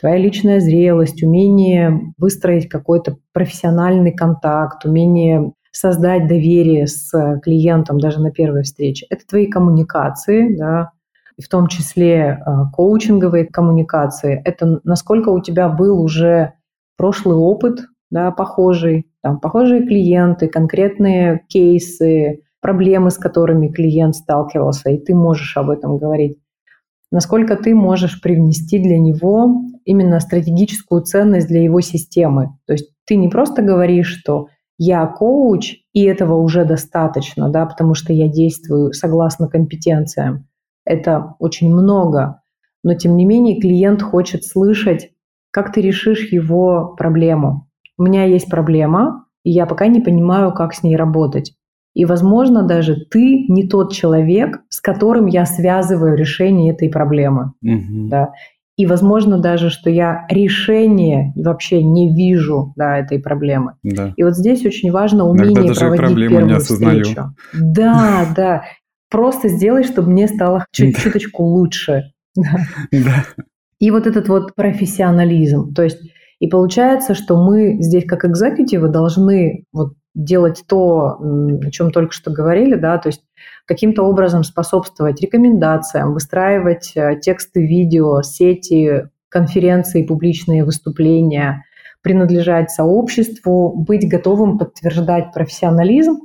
твоя 0.00 0.18
личная 0.18 0.60
зрелость, 0.60 1.24
умение 1.24 2.12
выстроить 2.16 2.68
какой-то 2.68 3.16
профессиональный 3.32 4.12
контакт, 4.12 4.84
умение 4.84 5.52
создать 5.72 6.28
доверие 6.28 6.86
с 6.86 7.10
клиентом 7.42 7.98
даже 7.98 8.20
на 8.20 8.30
первой 8.30 8.62
встрече. 8.62 9.06
Это 9.10 9.26
твои 9.26 9.48
коммуникации, 9.48 10.56
да, 10.56 10.92
и 11.36 11.42
в 11.42 11.48
том 11.48 11.66
числе 11.66 12.38
э, 12.38 12.50
коучинговые 12.72 13.46
коммуникации. 13.46 14.40
Это 14.44 14.80
насколько 14.84 15.30
у 15.30 15.42
тебя 15.42 15.68
был 15.68 16.00
уже 16.00 16.52
прошлый 16.96 17.36
опыт, 17.36 17.80
да, 18.10 18.30
похожий, 18.30 19.10
там, 19.22 19.40
похожие 19.40 19.86
клиенты, 19.86 20.48
конкретные 20.48 21.44
кейсы, 21.48 22.42
проблемы, 22.60 23.10
с 23.10 23.18
которыми 23.18 23.68
клиент 23.68 24.16
сталкивался, 24.16 24.90
и 24.90 24.98
ты 24.98 25.14
можешь 25.14 25.56
об 25.56 25.70
этом 25.70 25.98
говорить. 25.98 26.38
Насколько 27.12 27.56
ты 27.56 27.74
можешь 27.74 28.20
привнести 28.20 28.78
для 28.78 28.98
него 28.98 29.62
именно 29.84 30.18
стратегическую 30.20 31.02
ценность 31.02 31.46
для 31.46 31.62
его 31.62 31.80
системы. 31.80 32.58
То 32.66 32.72
есть 32.72 32.90
ты 33.06 33.16
не 33.16 33.28
просто 33.28 33.62
говоришь, 33.62 34.08
что 34.08 34.48
я 34.78 35.06
коуч, 35.06 35.76
и 35.92 36.02
этого 36.02 36.34
уже 36.34 36.64
достаточно, 36.64 37.48
да, 37.48 37.64
потому 37.64 37.94
что 37.94 38.12
я 38.12 38.28
действую 38.28 38.92
согласно 38.92 39.48
компетенциям. 39.48 40.48
Это 40.84 41.34
очень 41.38 41.72
много. 41.72 42.42
Но 42.82 42.94
тем 42.94 43.16
не 43.16 43.24
менее 43.24 43.60
клиент 43.60 44.02
хочет 44.02 44.44
слышать, 44.44 45.10
как 45.50 45.72
ты 45.72 45.80
решишь 45.80 46.30
его 46.30 46.94
проблему. 46.98 47.65
У 47.98 48.02
меня 48.02 48.24
есть 48.24 48.48
проблема, 48.50 49.26
и 49.44 49.50
я 49.50 49.66
пока 49.66 49.86
не 49.86 50.00
понимаю, 50.00 50.52
как 50.52 50.74
с 50.74 50.82
ней 50.82 50.96
работать. 50.96 51.54
И, 51.94 52.04
возможно, 52.04 52.62
даже 52.62 52.94
ты 53.10 53.46
не 53.48 53.66
тот 53.66 53.92
человек, 53.94 54.60
с 54.68 54.82
которым 54.82 55.26
я 55.26 55.46
связываю 55.46 56.14
решение 56.14 56.74
этой 56.74 56.90
проблемы. 56.90 57.52
Угу. 57.62 58.08
Да. 58.08 58.32
И, 58.76 58.84
возможно, 58.84 59.38
даже, 59.38 59.70
что 59.70 59.88
я 59.88 60.26
решение 60.28 61.32
вообще 61.36 61.82
не 61.82 62.14
вижу 62.14 62.74
да, 62.76 62.98
этой 62.98 63.18
проблемы. 63.18 63.76
Да. 63.82 64.12
И 64.14 64.22
вот 64.22 64.36
здесь 64.36 64.66
очень 64.66 64.92
важно 64.92 65.24
умение 65.24 65.68
даже 65.68 65.80
проводить 65.86 66.28
первую 66.28 66.60
встречу. 66.60 67.34
Да, 67.54 68.26
да. 68.36 68.64
Просто 69.10 69.48
сделай, 69.48 69.84
чтобы 69.84 70.10
мне 70.10 70.28
стало 70.28 70.66
чуть 70.72 70.98
чуточку 70.98 71.44
лучше. 71.44 72.12
Да. 72.92 73.24
И 73.78 73.90
вот 73.90 74.06
этот 74.06 74.28
вот 74.28 74.54
профессионализм. 74.54 75.72
То 75.72 75.82
есть 75.82 75.98
и 76.38 76.48
получается, 76.48 77.14
что 77.14 77.36
мы 77.36 77.80
здесь 77.80 78.04
как 78.04 78.24
экзекутивы 78.24 78.88
должны 78.88 79.64
вот 79.72 79.94
делать 80.14 80.64
то, 80.66 81.18
о 81.18 81.70
чем 81.70 81.90
только 81.90 82.12
что 82.12 82.30
говорили, 82.30 82.74
да, 82.74 82.98
то 82.98 83.08
есть 83.08 83.22
каким-то 83.66 84.02
образом 84.02 84.44
способствовать 84.44 85.20
рекомендациям, 85.20 86.14
выстраивать 86.14 86.92
э, 86.94 87.18
тексты 87.20 87.66
видео, 87.66 88.22
сети, 88.22 89.08
конференции, 89.28 90.04
публичные 90.04 90.64
выступления, 90.64 91.64
принадлежать 92.02 92.70
сообществу, 92.70 93.74
быть 93.76 94.08
готовым 94.08 94.58
подтверждать 94.58 95.32
профессионализм, 95.32 96.20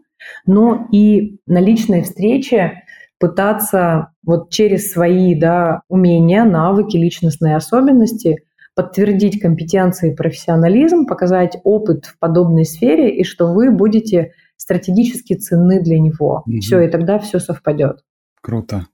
но 0.45 0.87
и 0.91 1.39
на 1.47 1.59
личной 1.59 2.03
встрече 2.03 2.83
пытаться 3.19 4.13
вот 4.23 4.51
через 4.51 4.91
свои 4.91 5.35
да, 5.35 5.81
умения, 5.89 6.43
навыки, 6.43 6.97
личностные 6.97 7.55
особенности 7.55 8.43
подтвердить 8.75 9.39
компетенции 9.41 10.11
и 10.11 10.15
профессионализм, 10.15 11.05
показать 11.05 11.57
опыт 11.63 12.05
в 12.05 12.19
подобной 12.19 12.65
сфере 12.65 13.15
и 13.15 13.23
что 13.23 13.53
вы 13.53 13.71
будете 13.71 14.33
стратегически 14.55 15.33
ценны 15.33 15.81
для 15.81 15.99
него. 15.99 16.43
Угу. 16.45 16.59
Все, 16.59 16.81
и 16.81 16.89
тогда 16.89 17.19
все 17.19 17.39
совпадет. 17.39 18.03
Круто. 18.41 18.87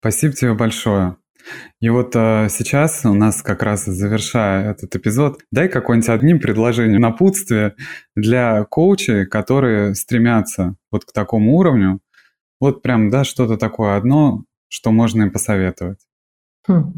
Спасибо 0.00 0.34
тебе 0.34 0.54
большое. 0.54 1.16
И 1.80 1.88
вот 1.90 2.14
э, 2.14 2.48
сейчас 2.50 3.04
у 3.04 3.14
нас 3.14 3.42
как 3.42 3.62
раз 3.62 3.84
завершая 3.84 4.70
этот 4.70 4.94
эпизод, 4.96 5.40
дай 5.50 5.68
какое-нибудь 5.68 6.08
одним 6.08 6.40
предложение 6.40 6.98
напутствие 6.98 7.74
для 8.16 8.64
коучей, 8.64 9.26
которые 9.26 9.94
стремятся 9.94 10.76
вот 10.90 11.04
к 11.04 11.12
такому 11.12 11.56
уровню. 11.56 12.00
Вот 12.60 12.82
прям, 12.82 13.10
да, 13.10 13.24
что-то 13.24 13.56
такое 13.58 13.96
одно, 13.96 14.44
что 14.68 14.90
можно 14.90 15.22
им 15.22 15.30
посоветовать. 15.30 16.00
Хм. 16.66 16.94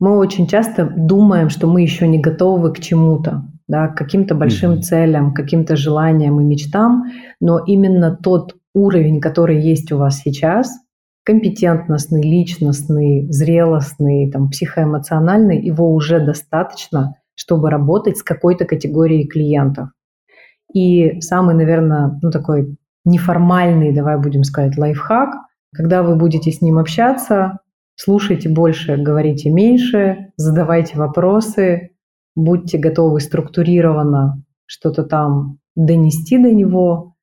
Мы 0.00 0.16
очень 0.16 0.48
часто 0.48 0.84
думаем, 0.84 1.50
что 1.50 1.68
мы 1.68 1.82
еще 1.82 2.08
не 2.08 2.18
готовы 2.18 2.72
к 2.72 2.80
чему-то 2.80 3.44
да, 3.70 3.86
к 3.86 3.96
каким-то 3.96 4.34
большим 4.34 4.72
mm-hmm. 4.72 4.80
целям, 4.80 5.32
каким-то 5.32 5.76
желаниям 5.76 6.40
и 6.40 6.44
мечтам, 6.44 7.04
но 7.40 7.60
именно 7.60 8.18
тот 8.20 8.56
уровень, 8.74 9.20
который 9.20 9.62
есть 9.62 9.92
у 9.92 9.96
вас 9.96 10.22
сейчас, 10.22 10.76
компетентностный, 11.22 12.20
личностный, 12.20 13.30
зрелостный, 13.30 14.28
там, 14.28 14.50
психоэмоциональный, 14.50 15.64
его 15.64 15.94
уже 15.94 16.18
достаточно, 16.18 17.14
чтобы 17.36 17.70
работать 17.70 18.18
с 18.18 18.24
какой-то 18.24 18.64
категорией 18.64 19.28
клиентов. 19.28 19.90
И 20.74 21.20
самый, 21.20 21.54
наверное, 21.54 22.18
ну 22.22 22.32
такой 22.32 22.76
неформальный, 23.04 23.94
давай 23.94 24.18
будем 24.18 24.42
сказать, 24.42 24.76
лайфхак, 24.76 25.30
когда 25.72 26.02
вы 26.02 26.16
будете 26.16 26.50
с 26.50 26.60
ним 26.60 26.78
общаться, 26.78 27.60
слушайте 28.00 28.48
больше, 28.48 28.96
говорите 28.96 29.50
меньше, 29.50 30.32
задавайте 30.36 30.96
вопросы, 30.96 31.90
будьте 32.34 32.78
готовы 32.78 33.20
структурированно 33.20 34.42
что-то 34.64 35.04
там 35.04 35.58
донести 35.76 36.38
до 36.38 36.50
него, 36.50 37.14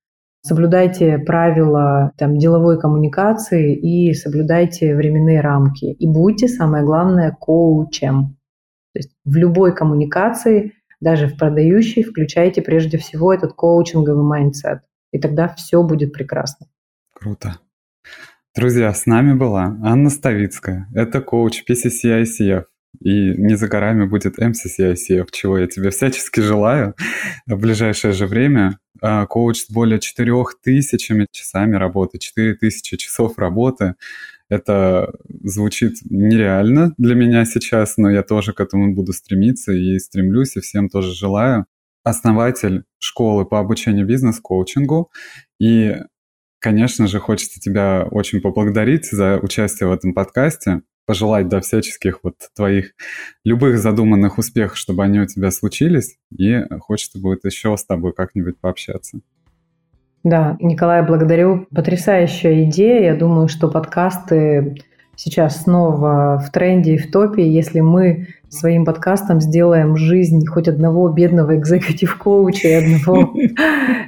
соблюдайте 0.42 1.18
правила 1.18 2.12
там, 2.18 2.38
деловой 2.38 2.80
коммуникации 2.80 3.76
и 3.76 4.14
соблюдайте 4.14 4.96
временные 4.96 5.42
рамки. 5.42 5.86
И 5.86 6.08
будьте, 6.08 6.48
самое 6.48 6.86
главное, 6.86 7.32
коучем. 7.32 8.38
То 8.94 9.00
есть 9.00 9.12
в 9.26 9.36
любой 9.36 9.74
коммуникации, 9.74 10.74
даже 11.00 11.28
в 11.28 11.38
продающей, 11.38 12.04
включайте 12.04 12.62
прежде 12.62 12.98
всего 12.98 13.34
этот 13.34 13.54
коучинговый 13.54 14.24
mindset. 14.24 14.82
И 15.12 15.20
тогда 15.20 15.48
все 15.48 15.82
будет 15.82 16.14
прекрасно. 16.14 16.68
Круто. 17.16 17.56
Друзья, 18.58 18.92
с 18.92 19.06
нами 19.06 19.34
была 19.34 19.78
Анна 19.84 20.10
Ставицкая. 20.10 20.88
Это 20.96 21.22
коуч 21.22 21.64
PCC 21.70 22.24
ICF. 22.24 22.64
И 23.00 23.36
не 23.38 23.56
за 23.56 23.68
горами 23.68 24.06
будет 24.06 24.40
MCC 24.40 24.77
ICF, 24.77 25.28
чего 25.32 25.60
я 25.60 25.68
тебе 25.68 25.92
всячески 25.92 26.40
желаю 26.40 26.96
в 27.46 27.56
ближайшее 27.56 28.14
же 28.14 28.26
время. 28.26 28.80
А, 29.00 29.28
коуч 29.28 29.60
с 29.60 29.70
более 29.70 30.00
4000 30.00 31.28
часами 31.32 31.76
работы, 31.76 32.18
4000 32.18 32.98
часов 32.98 33.38
работы. 33.38 33.94
Это 34.50 35.14
звучит 35.44 36.00
нереально 36.10 36.96
для 36.98 37.14
меня 37.14 37.46
сейчас, 37.46 37.98
но 37.98 38.10
я 38.10 38.24
тоже 38.24 38.54
к 38.54 38.60
этому 38.60 38.96
буду 38.96 39.14
стремиться 39.14 39.72
и 39.72 40.00
стремлюсь, 40.00 40.58
и 40.58 40.62
всем 40.62 40.90
тоже 40.90 41.14
желаю. 41.14 41.68
Основатель 42.04 42.86
школы 42.98 43.46
по 43.46 43.60
обучению 43.60 44.08
бизнес-коучингу. 44.08 45.12
И, 45.60 45.96
конечно 46.60 47.08
же, 47.08 47.20
хочется 47.20 47.60
тебя 47.60 48.08
очень 48.10 48.42
поблагодарить 48.42 49.10
за 49.10 49.40
участие 49.42 49.90
в 49.90 49.92
этом 49.92 50.14
подкасте 50.14 50.82
пожелать, 51.06 51.48
да, 51.48 51.62
всяческих 51.62 52.20
вот 52.22 52.36
твоих 52.54 52.92
любых 53.46 53.80
задуманных 53.80 54.38
успехов, 54.38 54.78
чтобы 54.78 55.04
они 55.04 55.22
у 55.22 55.26
тебя 55.26 55.52
случились, 55.52 56.18
и 56.38 56.64
хочется 56.80 57.20
будет 57.20 57.46
еще 57.46 57.76
с 57.78 57.86
тобой 57.86 58.14
как-нибудь 58.14 58.60
пообщаться. 58.60 59.20
Да, 60.24 60.58
Николай, 60.60 61.06
благодарю. 61.08 61.68
Потрясающая 61.74 62.66
идея. 62.66 63.14
Я 63.14 63.16
думаю, 63.16 63.48
что 63.48 63.70
подкасты 63.70 64.76
сейчас 65.18 65.64
снова 65.64 66.42
в 66.46 66.50
тренде 66.52 66.94
и 66.94 66.98
в 66.98 67.12
топе. 67.12 67.46
Если 67.46 67.82
мы 67.82 68.28
своим 68.48 68.86
подкастом 68.86 69.42
сделаем 69.42 69.98
жизнь 69.98 70.46
хоть 70.48 70.70
одного 70.70 71.10
бедного 71.10 71.58
экзекутив-коуча 71.58 72.68
и 72.68 72.74
одного 72.74 73.34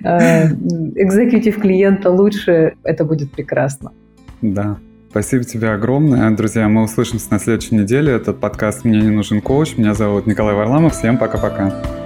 э, 0.06 0.46
экзекутив-клиента 0.96 2.10
лучше, 2.10 2.76
это 2.84 3.04
будет 3.04 3.32
прекрасно. 3.32 3.92
Да, 4.42 4.78
Спасибо 5.10 5.44
тебе 5.44 5.72
огромное. 5.72 6.30
Друзья, 6.30 6.70
мы 6.70 6.84
услышимся 6.84 7.32
на 7.32 7.40
следующей 7.40 7.74
неделе. 7.74 8.14
Этот 8.14 8.40
подкаст 8.40 8.86
«Мне 8.86 9.02
не 9.02 9.10
нужен 9.10 9.42
коуч». 9.42 9.76
Меня 9.76 9.96
зовут 9.96 10.28
Николай 10.28 10.54
Варламов. 10.54 10.94
Всем 10.94 11.18
пока-пока. 11.18 11.99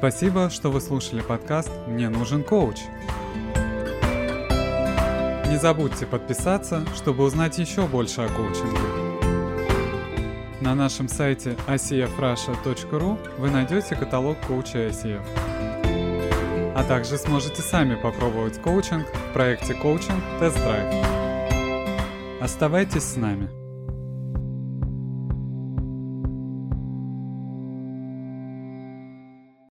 Спасибо, 0.00 0.48
что 0.48 0.70
вы 0.70 0.80
слушали 0.80 1.20
подкаст 1.20 1.70
«Мне 1.86 2.08
нужен 2.08 2.42
коуч». 2.42 2.78
Не 5.46 5.58
забудьте 5.58 6.06
подписаться, 6.06 6.86
чтобы 6.96 7.22
узнать 7.22 7.58
еще 7.58 7.86
больше 7.86 8.22
о 8.22 8.28
коучинге. 8.30 8.78
На 10.62 10.74
нашем 10.74 11.06
сайте 11.06 11.54
icfrussia.ru 11.66 13.18
вы 13.36 13.50
найдете 13.50 13.94
каталог 13.94 14.38
коуча 14.46 14.88
ICF. 14.88 15.20
а 16.74 16.82
также 16.88 17.18
сможете 17.18 17.60
сами 17.60 17.94
попробовать 17.94 18.58
коучинг 18.58 19.06
в 19.06 19.32
проекте 19.34 19.74
«Коучинг 19.74 20.24
Тест 20.38 20.56
Драйв». 20.56 21.06
Оставайтесь 22.40 23.04
с 23.04 23.16
нами. 23.16 23.59